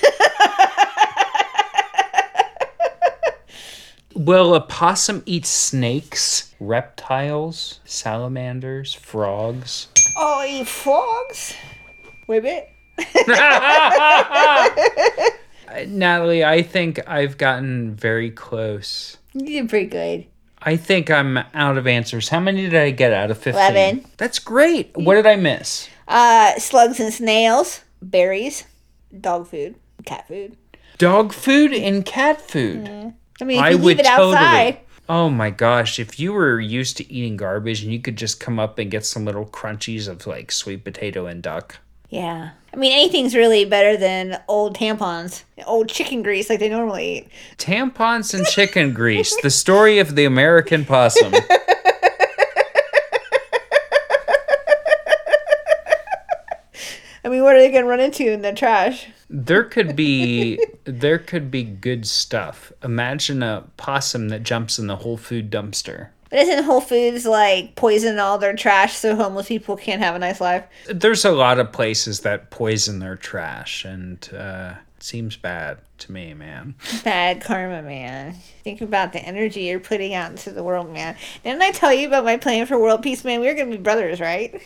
[4.15, 9.87] Will a possum eat snakes, reptiles, salamanders, frogs?
[10.17, 11.53] Oh, eat frogs?
[12.29, 12.69] Wait a bit.
[15.87, 19.17] Natalie, I think I've gotten very close.
[19.33, 20.27] You did pretty good.
[20.61, 22.29] I think I'm out of answers.
[22.29, 23.55] How many did I get out of 15?
[23.55, 24.05] 11.
[24.17, 24.91] That's great.
[24.95, 25.89] What did I miss?
[26.07, 28.65] Uh, slugs and snails, berries,
[29.19, 29.73] dog food,
[30.05, 30.55] cat food.
[30.99, 33.15] Dog food and cat food.
[33.41, 34.85] I mean, I you would leave it outside, totally.
[35.09, 38.59] Oh my gosh, if you were used to eating garbage and you could just come
[38.59, 41.79] up and get some little crunchies of like sweet potato and duck.
[42.09, 42.51] Yeah.
[42.71, 47.29] I mean, anything's really better than old tampons, old chicken grease like they normally eat.
[47.57, 51.33] Tampons and chicken grease, the story of the American possum.
[57.21, 59.07] I mean, what are they gonna run into in the trash?
[59.29, 62.71] There could be there could be good stuff.
[62.83, 66.09] Imagine a possum that jumps in the whole food dumpster.
[66.29, 70.19] But isn't Whole Foods like poison all their trash so homeless people can't have a
[70.19, 70.63] nice life?
[70.87, 76.33] There's a lot of places that poison their trash and uh seems bad to me,
[76.33, 76.75] man.
[77.03, 78.35] Bad karma, man.
[78.63, 81.15] Think about the energy you're putting out into the world, man.
[81.43, 83.39] Didn't I tell you about my plan for world peace, man?
[83.39, 84.61] We are gonna be brothers, right?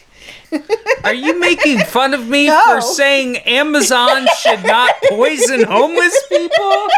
[1.04, 2.62] Are you making fun of me No.
[2.66, 6.88] for saying Amazon should not poison homeless people?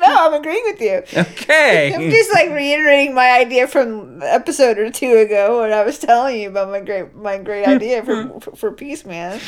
[0.00, 1.02] No, I'm agreeing with you.
[1.12, 1.92] Okay.
[1.92, 6.40] I'm just like reiterating my idea from episode or two ago when I was telling
[6.40, 9.40] you about my great my great idea for for, for peace, man.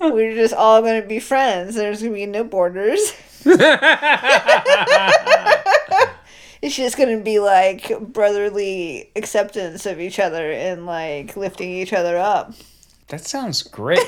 [0.12, 1.74] We're just all gonna be friends.
[1.74, 3.12] There's gonna be no borders.
[6.62, 12.18] It's just gonna be like brotherly acceptance of each other and like lifting each other
[12.18, 12.52] up.
[13.08, 13.98] That sounds great.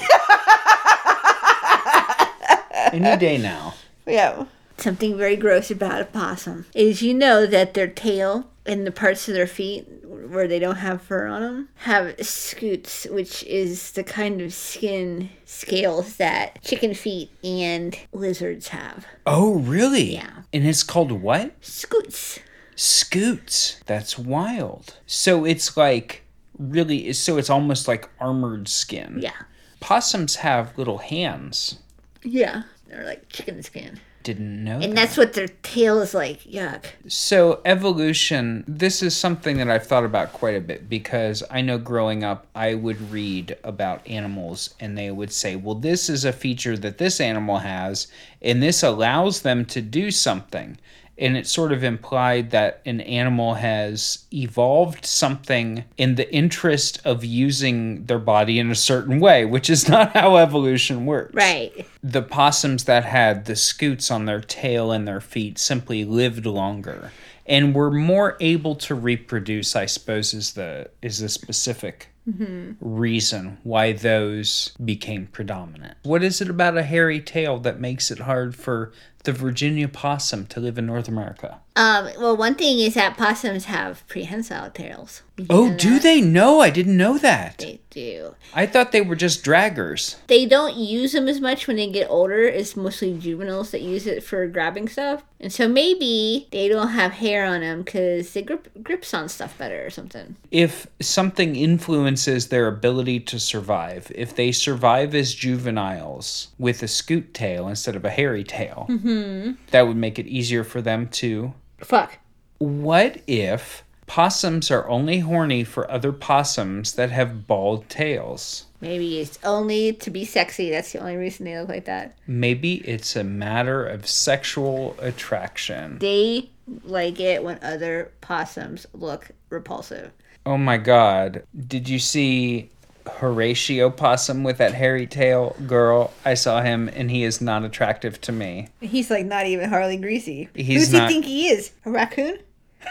[2.92, 3.72] Any day now.
[4.06, 4.44] Yeah.
[4.76, 9.28] Something very gross about a possum is you know that their tail and the parts
[9.28, 14.04] of their feet where they don't have fur on them have scutes, which is the
[14.04, 19.06] kind of skin scales that chicken feet and lizards have.
[19.26, 20.14] Oh, really?
[20.14, 20.42] Yeah.
[20.52, 21.54] And it's called what?
[21.60, 22.38] Scutes.
[22.76, 23.80] Scutes.
[23.86, 24.96] That's wild.
[25.06, 26.22] So it's like
[26.58, 29.18] really so it's almost like armored skin.
[29.20, 29.42] Yeah.
[29.80, 31.78] Possums have little hands.
[32.22, 32.62] Yeah.
[32.86, 34.00] They're like chicken skin.
[34.22, 34.94] Didn't know And that.
[34.94, 36.42] that's what their tail is like.
[36.44, 36.84] Yuck.
[37.08, 41.78] So, evolution, this is something that I've thought about quite a bit because I know
[41.78, 46.32] growing up, I would read about animals and they would say, well, this is a
[46.32, 48.06] feature that this animal has,
[48.40, 50.78] and this allows them to do something.
[51.22, 57.24] And it sort of implied that an animal has evolved something in the interest of
[57.24, 61.34] using their body in a certain way, which is not how evolution works.
[61.34, 61.86] Right.
[62.02, 67.12] the possums that had the scutes on their tail and their feet simply lived longer
[67.46, 72.72] and were more able to reproduce i suppose is the is the specific mm-hmm.
[72.80, 75.96] reason why those became predominant.
[76.02, 78.92] What is it about a hairy tail that makes it hard for
[79.24, 83.64] the virginia possum to live in north america Um, well, one thing is that possums
[83.64, 85.22] have prehensile tails.
[85.38, 86.02] You oh do that?
[86.02, 88.34] they no i didn't know that They do.
[88.54, 92.10] i thought they were just draggers They don't use them as much when they get
[92.10, 92.42] older.
[92.44, 95.22] It's mostly juveniles that use it for grabbing stuff.
[95.40, 99.56] And so maybe they don't have hair on them because they grip grips on stuff
[99.58, 100.36] better or something.
[100.50, 107.32] if something influences their ability to survive, if they survive as juveniles with a scute
[107.32, 109.52] tail instead of a hairy tail, Mm-hmm.
[109.70, 111.54] that would make it easier for them to.
[111.78, 112.18] Fuck.
[112.58, 118.66] What if possums are only horny for other possums that have bald tails?
[118.80, 120.70] Maybe it's only to be sexy.
[120.70, 122.16] That's the only reason they look like that.
[122.26, 125.98] Maybe it's a matter of sexual attraction.
[125.98, 126.50] They
[126.84, 130.10] like it when other possums look repulsive.
[130.44, 131.44] Oh my god.
[131.68, 132.70] Did you see
[133.08, 135.56] Horatio Possum with that hairy tail?
[135.66, 138.68] Girl, I saw him and he is not attractive to me.
[138.80, 140.48] He's like not even Harley Greasy.
[140.54, 141.72] He's Who does not- he think he is?
[141.84, 142.38] A raccoon?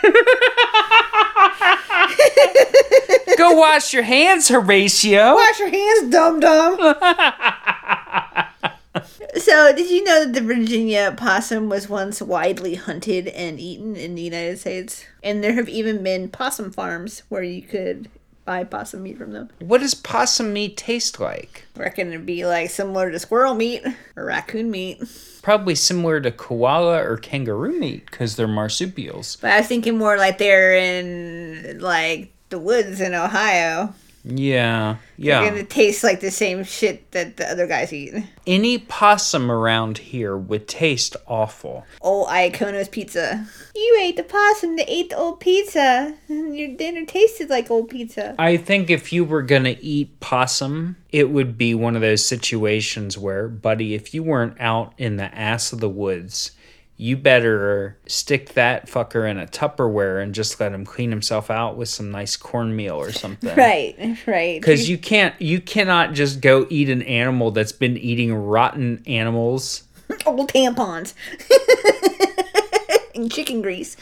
[3.38, 5.36] Go wash your hands, Horatio.
[5.36, 6.78] Wash your hands, dum dum.
[9.38, 14.16] so, did you know that the Virginia possum was once widely hunted and eaten in
[14.16, 15.06] the United States?
[15.24, 18.10] And there have even been possum farms where you could
[18.46, 19.50] buy possum meat from them.
[19.60, 21.66] What does possum meat taste like?
[21.78, 23.84] I reckon it'd be like similar to squirrel meat
[24.16, 25.02] or raccoon meat.
[25.42, 29.38] Probably similar to koala or kangaroo meat because they're marsupials.
[29.38, 33.94] But I was thinking more like they're in like the woods in Ohio.
[34.24, 35.50] Yeah, They're yeah.
[35.50, 38.14] gonna taste like the same shit that the other guys eat.
[38.46, 41.86] Any possum around here would taste awful.
[42.02, 43.48] Oh, old Iacono's pizza.
[43.76, 46.16] You ate the possum that ate the old pizza.
[46.28, 48.36] and Your dinner tasted like old pizza.
[48.38, 53.18] I think if you were gonna eat possum, it would be one of those situations
[53.18, 56.52] where, buddy, if you weren't out in the ass of the woods,
[57.02, 61.76] you better stick that fucker in a Tupperware and just let him clean himself out
[61.76, 63.56] with some nice cornmeal or something.
[63.56, 64.62] Right, right.
[64.62, 69.84] Because you can't, you cannot just go eat an animal that's been eating rotten animals.
[70.28, 71.16] old tampons
[73.16, 73.98] and chicken grease.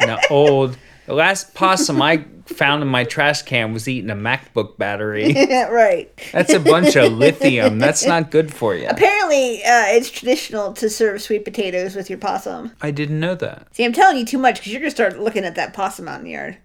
[0.00, 0.76] Now, old.
[1.06, 5.34] The last possum I found in my trash can was eating a MacBook battery.
[5.50, 6.10] right.
[6.32, 7.78] That's a bunch of lithium.
[7.78, 8.88] That's not good for you.
[8.88, 12.72] Apparently, uh, it's traditional to serve sweet potatoes with your possum.
[12.80, 13.74] I didn't know that.
[13.74, 16.20] See, I'm telling you too much because you're gonna start looking at that possum out
[16.20, 16.58] in the yard.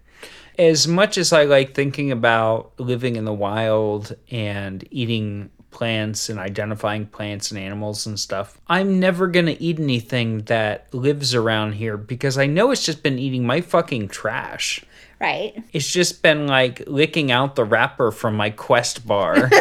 [0.58, 6.38] As much as I like thinking about living in the wild and eating plants and
[6.38, 11.74] identifying plants and animals and stuff, I'm never going to eat anything that lives around
[11.74, 14.84] here because I know it's just been eating my fucking trash.
[15.20, 15.62] Right.
[15.72, 19.50] It's just been like licking out the wrapper from my Quest bar.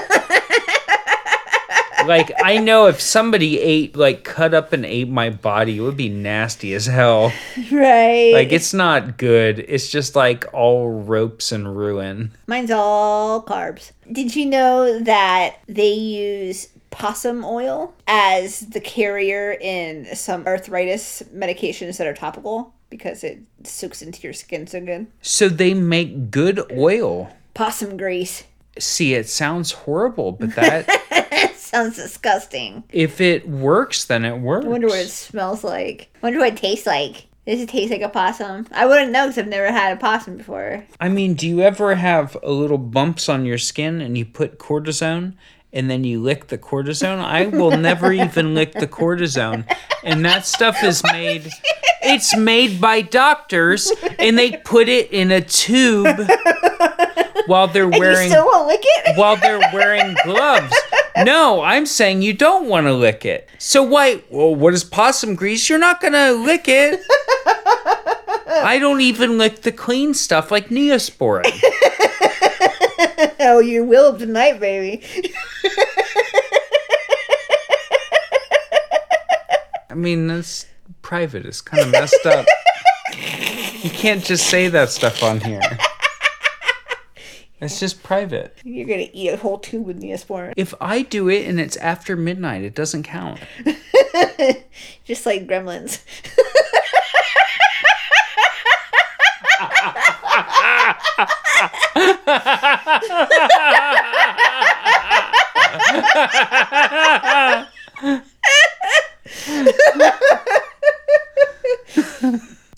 [2.09, 5.95] like I know if somebody ate like cut up and ate my body, it would
[5.95, 7.31] be nasty as hell.
[7.71, 8.33] Right.
[8.33, 9.59] Like it's not good.
[9.59, 12.31] It's just like all ropes and ruin.
[12.47, 13.91] Mine's all carbs.
[14.11, 21.97] Did you know that they use possum oil as the carrier in some arthritis medications
[21.97, 25.05] that are topical because it soaks into your skin so good?
[25.21, 27.31] So they make good oil.
[27.53, 28.45] Possum grease.
[28.79, 32.83] See, it sounds horrible, but that Sounds disgusting.
[32.91, 34.65] if it works, then it works.
[34.65, 36.09] I wonder what it smells like.
[36.15, 37.27] I wonder what it tastes like.
[37.45, 38.67] Does it taste like a possum?
[38.71, 40.85] I wouldn't know because I've never had a possum before.
[40.99, 44.59] I mean, do you ever have a little bumps on your skin and you put
[44.59, 45.33] cortisone
[45.71, 47.19] and then you lick the cortisone?
[47.19, 49.65] I will never even lick the cortisone.
[50.03, 51.49] And that stuff oh is made
[52.01, 56.07] it's made by doctors and they put it in a tube
[57.45, 59.17] while they're wearing still won't lick it?
[59.17, 60.73] while they're wearing gloves.
[61.23, 63.49] No, I'm saying you don't want to lick it.
[63.57, 64.23] So why?
[64.29, 65.67] Well, what is possum grease?
[65.67, 67.01] You're not gonna lick it.
[68.51, 71.43] I don't even lick the clean stuff like Neosporin.
[73.39, 75.03] oh, you will tonight, baby.
[79.89, 80.65] I mean, that's
[81.01, 81.45] private.
[81.45, 82.45] It's kind of messed up.
[83.81, 85.61] You can't just say that stuff on here.
[87.61, 88.57] It's just private.
[88.63, 90.53] You're gonna eat a whole tube with Neosporin.
[90.55, 93.39] If I do it and it's after midnight, it doesn't count.
[95.03, 96.01] Just like gremlins.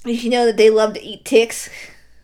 [0.03, 1.69] Did you know that they love to eat ticks?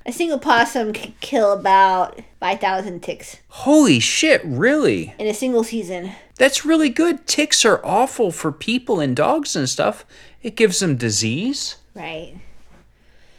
[0.05, 5.13] A single possum can kill about 5,000 ticks Holy shit, really?
[5.19, 6.13] in a single season.
[6.37, 7.27] That's really good.
[7.27, 10.05] Ticks are awful for people and dogs and stuff.
[10.41, 11.75] It gives them disease.
[11.93, 12.35] Right.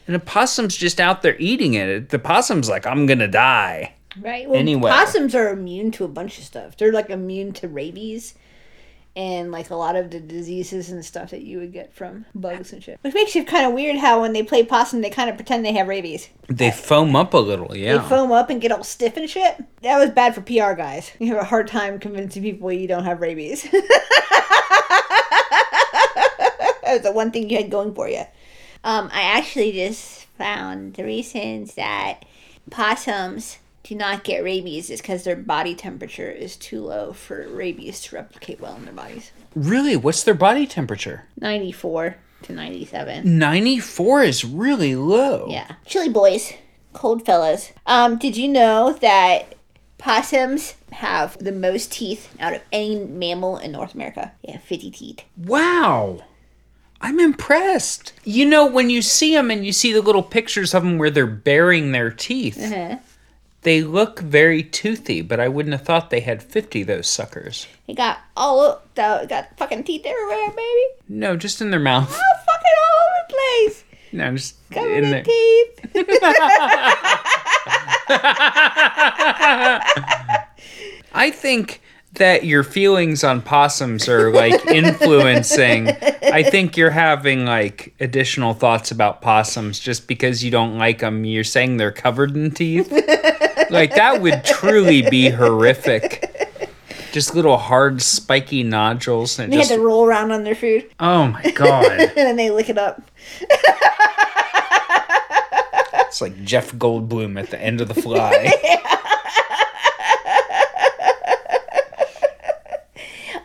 [0.08, 2.08] And the possum's just out there eating it.
[2.08, 3.94] The possum's like, I'm gonna die.
[4.20, 4.48] Right.
[4.48, 4.90] Well, Anyway.
[4.90, 6.76] possums are immune to a bunch of stuff.
[6.76, 8.34] They're like immune to rabies
[9.14, 12.72] and like a lot of the diseases and stuff that you would get from bugs
[12.72, 12.98] and shit.
[13.02, 15.64] Which makes it kind of weird how when they play possum, they kind of pretend
[15.64, 16.28] they have rabies.
[16.48, 17.98] They foam up a little, yeah.
[17.98, 19.56] They foam up and get all stiff and shit.
[19.82, 21.10] That was bad for PR guys.
[21.20, 23.62] You have a hard time convincing people you don't have rabies.
[23.70, 23.82] that
[26.86, 28.22] was the one thing you had going for you.
[28.84, 32.24] Um, I actually just found the reasons that
[32.70, 38.00] possums do not get rabies is because their body temperature is too low for rabies
[38.02, 39.32] to replicate well in their bodies.
[39.54, 39.96] really?
[39.96, 41.24] What's their body temperature?
[41.40, 43.38] 94 to 97.
[43.38, 45.46] 94 is really low.
[45.48, 45.72] Yeah.
[45.86, 46.52] Chilly boys,
[46.92, 47.72] cold fellas.
[47.86, 49.54] Um, did you know that
[49.96, 54.32] possums have the most teeth out of any mammal in North America?
[54.42, 55.20] Yeah, 50 teeth.
[55.36, 56.22] Wow.
[57.00, 58.12] I'm impressed.
[58.24, 61.10] You know, when you see them and you see the little pictures of them where
[61.10, 62.96] they're baring their teeth, Uh-huh.
[63.62, 67.68] they look very toothy, but I wouldn't have thought they had 50 those suckers.
[67.86, 70.86] They got all o- the got fucking teeth everywhere, baby.
[71.08, 72.10] No, just in their mouth.
[72.10, 73.84] Oh, fucking all over the place.
[74.12, 75.22] No, just Covered in in there.
[75.22, 75.80] teeth.
[81.14, 81.80] I think
[82.14, 85.88] that your feelings on possums are like influencing.
[86.22, 91.24] I think you're having like additional thoughts about possums just because you don't like them.
[91.24, 92.90] You're saying they're covered in teeth.
[93.70, 96.34] like that would truly be horrific.
[97.12, 100.90] Just little hard spiky nodules and They just had to roll around on their food,
[101.00, 103.02] oh my god, and then they lick it up.
[106.06, 108.52] it's like Jeff Goldblum at the end of the fly.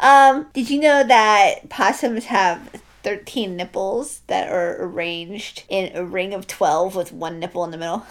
[0.04, 6.34] Um, did you know that possums have 13 nipples that are arranged in a ring
[6.34, 8.06] of 12 with one nipple in the middle?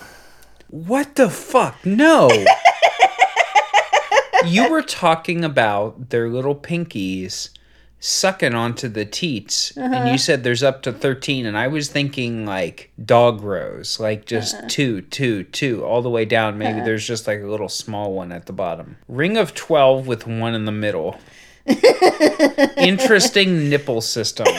[0.68, 1.84] What the fuck?
[1.84, 2.30] No.
[4.46, 7.50] you were talking about their little pinkies
[8.00, 10.16] sucking onto the teats, and you uh-huh.
[10.16, 14.66] said there's up to 13, and I was thinking like dog rows, like just uh-huh.
[14.68, 16.56] two, two, two, all the way down.
[16.56, 16.84] Maybe uh-huh.
[16.84, 18.96] there's just like a little small one at the bottom.
[19.08, 21.18] Ring of 12 with one in the middle.
[22.76, 24.46] Interesting nipple system.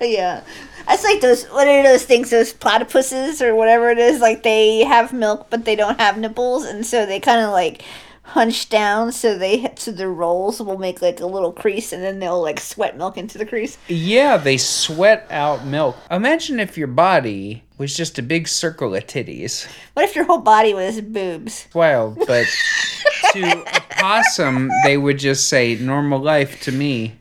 [0.00, 0.42] yeah.
[0.86, 4.20] That's like those, what are those things, those platypuses or whatever it is?
[4.20, 7.84] Like they have milk, but they don't have nipples, and so they kind of like
[8.30, 12.20] hunch down so they so their rolls will make like a little crease and then
[12.20, 15.96] they'll like sweat milk into the crease Yeah, they sweat out milk.
[16.12, 19.66] Imagine if your body was just a big circle of titties.
[19.94, 22.46] what if your whole body was boobs wild, but
[23.32, 27.14] to a possum, they would just say normal life to me.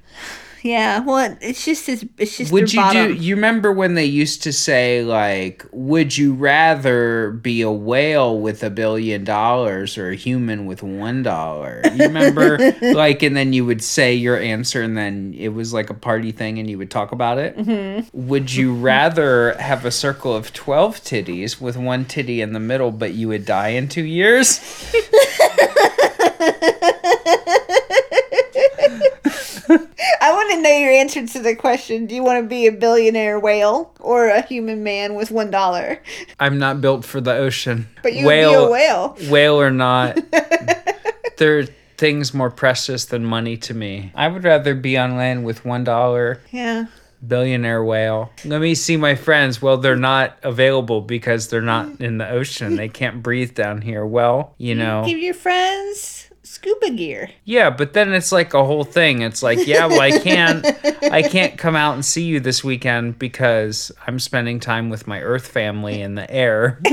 [0.62, 3.07] yeah well it's just his, it's just Would you bottom.
[3.07, 3.14] do?
[3.14, 8.62] You remember when they used to say like, "Would you rather be a whale with
[8.62, 13.64] a billion dollars or a human with one dollar?" You remember, like, and then you
[13.66, 16.91] would say your answer, and then it was like a party thing, and you would
[16.91, 17.55] talk about it.
[17.57, 18.28] Mm-hmm.
[18.28, 22.91] Would you rather have a circle of twelve titties with one titty in the middle,
[22.91, 24.60] but you would die in two years?
[30.22, 32.05] I want to know your answer to the question.
[32.05, 36.01] Do you want to be a billionaire whale or a human man with one dollar?
[36.39, 37.88] I'm not built for the ocean.
[38.03, 39.18] But you be a whale.
[39.30, 40.18] Whale or not,
[41.38, 41.64] there are
[41.97, 44.12] things more precious than money to me.
[44.16, 46.86] I would rather be on land with one dollar, Yeah.
[47.26, 48.32] Billionaire whale.
[48.46, 49.62] Let me see my friends.
[49.62, 52.76] Well, they're not available because they're not in the ocean.
[52.76, 54.06] They can't breathe down here.
[54.06, 55.04] Well, you know.
[55.06, 57.30] Give your friends scuba gear.
[57.46, 59.22] Yeah, but then it's like a whole thing.
[59.22, 60.66] It's like, yeah, well, I can't,
[61.04, 65.22] I can't come out and see you this weekend because I'm spending time with my
[65.22, 66.82] Earth family in the air.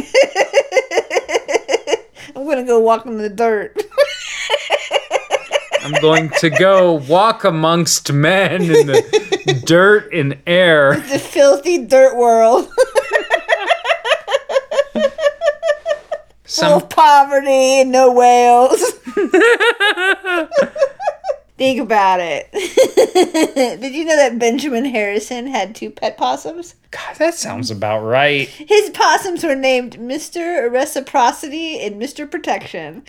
[2.37, 3.83] I'm gonna go walk in the dirt.
[5.83, 10.97] I'm going to go walk amongst men in the dirt and air.
[11.09, 12.69] the filthy dirt world.
[16.45, 18.81] Full of poverty and no whales.
[21.59, 22.51] Think about it.
[23.81, 26.75] Did you know that Benjamin Harrison had two pet possums?
[26.91, 28.47] God, that sounds about right.
[28.49, 30.71] His possums were named Mr.
[30.71, 32.31] Reciprocity and Mr.
[32.31, 33.05] Protection.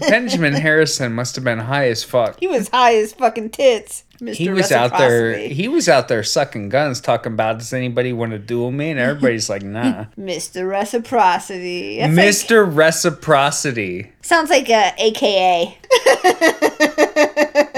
[0.00, 2.40] Benjamin Harrison must have been high as fuck.
[2.40, 4.03] He was high as fucking tits.
[4.20, 4.34] Mr.
[4.34, 5.36] He was out there.
[5.36, 8.90] He was out there sucking guns, talking about does anybody want to duel me?
[8.90, 10.04] And everybody's like, nah.
[10.18, 10.68] Mr.
[10.68, 11.98] Reciprocity.
[11.98, 12.76] That's like- Mr.
[12.76, 14.12] Reciprocity.
[14.22, 15.78] sounds like a AKA.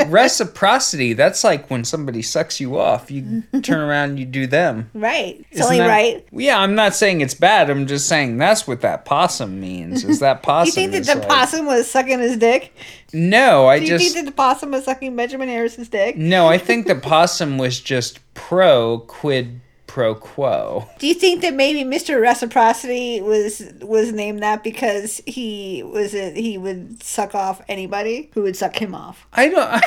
[0.10, 1.12] Reciprocity.
[1.12, 3.10] That's like when somebody sucks you off.
[3.10, 4.90] You turn around, you do them.
[4.94, 5.38] Right.
[5.50, 6.26] It's Isn't only that- right.
[6.32, 7.70] Yeah, I'm not saying it's bad.
[7.70, 10.04] I'm just saying that's what that possum means.
[10.04, 10.66] Is that possum?
[10.68, 12.72] You think that is the like- possum was sucking his dick?
[13.12, 16.16] No, I Do you just think that the possum was sucking Benjamin Harrison's dick?
[16.16, 16.48] no.
[16.48, 19.60] I think the possum was just pro quid
[19.96, 20.86] pro quo.
[20.98, 22.20] Do you think that maybe Mr.
[22.20, 28.42] Reciprocity was was named that because he was a, he would suck off anybody who
[28.42, 29.26] would suck him off?
[29.32, 29.82] I don't.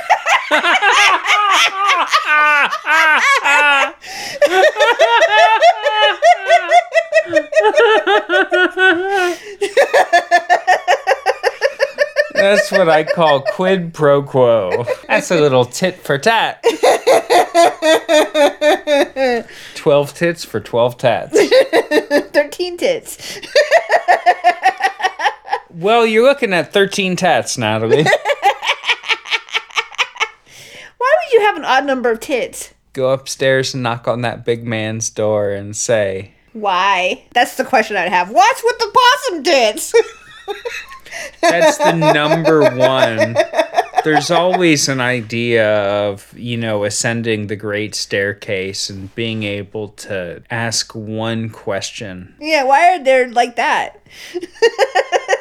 [12.34, 14.88] That's what I call quid pro quo.
[15.08, 16.64] That's a little tit for tat.
[19.80, 21.50] 12 tits for 12 tats.
[22.32, 23.40] Thirteen tits.
[25.72, 28.04] Well, you're looking at 13 tats, Natalie.
[28.04, 28.10] Why
[30.98, 32.74] would you have an odd number of tits?
[32.92, 37.24] Go upstairs and knock on that big man's door and say, Why?
[37.34, 38.30] That's the question I'd have.
[38.32, 39.94] What's with the possum tits?
[41.42, 43.38] That's the number one
[44.04, 45.68] there's always an idea
[46.08, 52.36] of, you know, ascending the great staircase and being able to ask one question.
[52.40, 54.02] Yeah, why are they like that?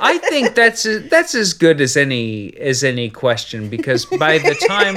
[0.00, 4.96] I think that's that's as good as any as any question because by the time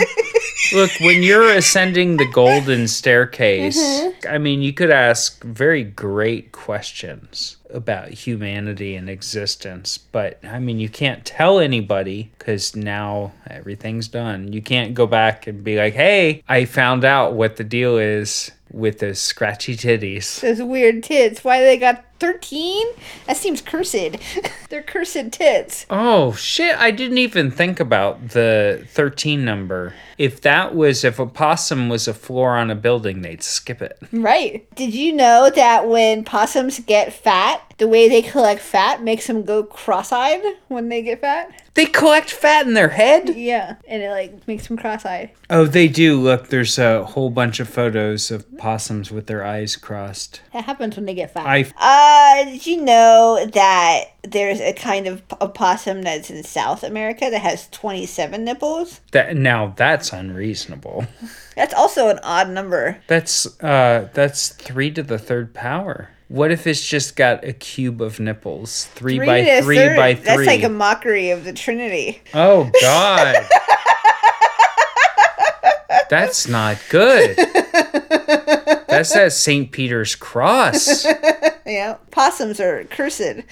[0.73, 4.27] look when you're ascending the golden staircase, mm-hmm.
[4.27, 10.79] I mean you could ask very great questions about humanity and existence, but I mean
[10.79, 14.53] you can't tell anybody cuz now everything's done.
[14.53, 18.51] You can't go back and be like, "Hey, I found out what the deal is
[18.71, 21.43] with those scratchy titties." Those weird tits.
[21.43, 22.85] Why they got 13?
[23.25, 23.95] That seems cursed.
[24.69, 25.87] They're cursed tits.
[25.89, 29.95] Oh shit, I didn't even think about the 13 number.
[30.19, 33.97] If that was if a possum was a floor on a building, they'd skip it.
[34.11, 34.69] Right.
[34.75, 39.41] Did you know that when possums get fat, the way they collect fat makes them
[39.41, 41.51] go cross-eyed when they get fat?
[41.73, 43.29] They collect fat in their head?
[43.35, 45.31] Yeah, and it like makes them cross-eyed.
[45.49, 46.19] Oh, they do.
[46.21, 50.41] Look, there's a whole bunch of photos of possums with their eyes crossed.
[50.53, 51.47] That happens when they get fat.
[51.47, 57.29] I Uh, did you know that there's a kind of opossum that's in South America
[57.31, 59.01] that has 27 nipples?
[59.11, 61.07] that now that's unreasonable.
[61.55, 63.01] That's also an odd number.
[63.07, 66.09] That's uh that's 3 to the third power.
[66.31, 68.85] What if it's just got a cube of nipples?
[68.95, 70.23] 3 Three by to 3 by 3.
[70.23, 72.21] That's like a mockery of the Trinity.
[72.33, 73.35] Oh God.
[76.09, 77.35] That's not good.
[78.87, 79.71] That's that St.
[79.71, 81.05] Peter's cross.
[81.63, 83.43] Yeah, possums are cursed.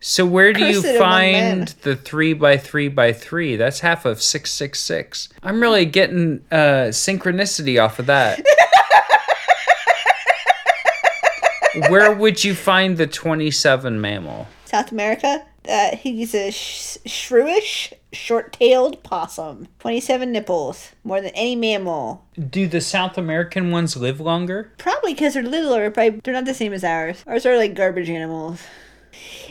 [0.00, 3.56] So where do you Cursed find the three by three by three?
[3.56, 5.28] That's half of six six six.
[5.42, 8.38] I'm really getting uh, synchronicity off of that.
[11.88, 14.48] where would you find the twenty-seven mammal?
[14.64, 19.66] South America, uh, he's a sh- shrewish, short-tailed possum.
[19.78, 22.26] 27 nipples, more than any mammal.
[22.50, 24.70] Do the South American ones live longer?
[24.76, 27.24] Probably because they're littler, but they're not the same as ours.
[27.26, 28.60] Ours are like garbage animals.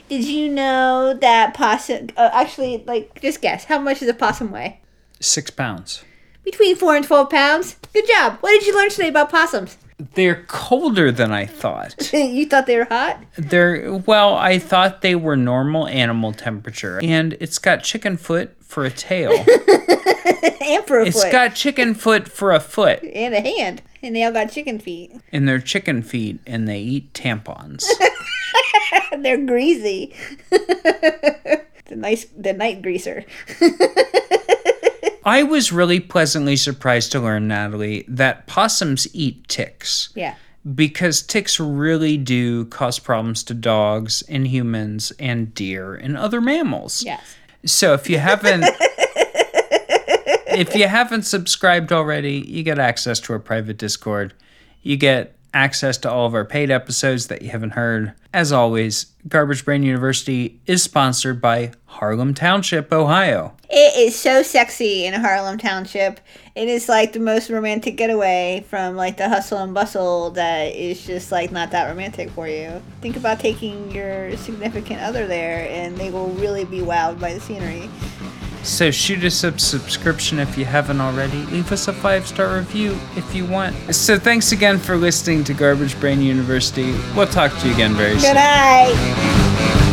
[0.07, 2.09] Did you know that possum?
[2.15, 3.65] Uh, actually, like, just guess.
[3.65, 4.79] How much does a possum weigh?
[5.19, 6.03] Six pounds.
[6.43, 7.75] Between four and twelve pounds.
[7.91, 8.37] Good job.
[8.39, 9.77] What did you learn today about possums?
[10.13, 12.11] They're colder than I thought.
[12.13, 13.19] you thought they were hot?
[13.35, 18.85] They're well, I thought they were normal animal temperature, and it's got chicken foot for
[18.85, 19.31] a tail.
[20.61, 21.31] and for a It's foot.
[21.31, 23.81] got chicken foot for a foot, and a hand.
[24.03, 25.13] And they all got chicken feet.
[25.31, 27.85] and they're chicken feet, and they eat tampons.
[29.19, 30.13] They're greasy.
[30.51, 33.25] the nice, the night greaser.
[35.27, 40.35] I was really pleasantly surprised to learn, Natalie, that possums eat ticks Yeah.
[40.73, 47.03] because ticks really do cause problems to dogs and humans and deer and other mammals.
[47.03, 47.35] Yes.
[47.65, 48.63] So if you haven't
[50.47, 54.33] if you haven't subscribed already, you get access to our private Discord.
[54.81, 58.13] You get access to all of our paid episodes that you haven't heard.
[58.33, 63.53] As always, Garbage Brain University is sponsored by Harlem Township, Ohio.
[63.69, 66.19] It is so sexy in Harlem Township.
[66.55, 71.05] It is like the most romantic getaway from like the hustle and bustle that is
[71.05, 72.81] just like not that romantic for you.
[73.01, 77.39] Think about taking your significant other there and they will really be wowed by the
[77.39, 77.89] scenery.
[78.67, 81.37] So shoot us a subscription if you haven't already.
[81.45, 83.73] Leave us a five star review if you want.
[83.95, 86.91] So thanks again for listening to Garbage Brain University.
[87.15, 88.33] We'll talk to you again very soon.
[88.33, 89.83] Good night.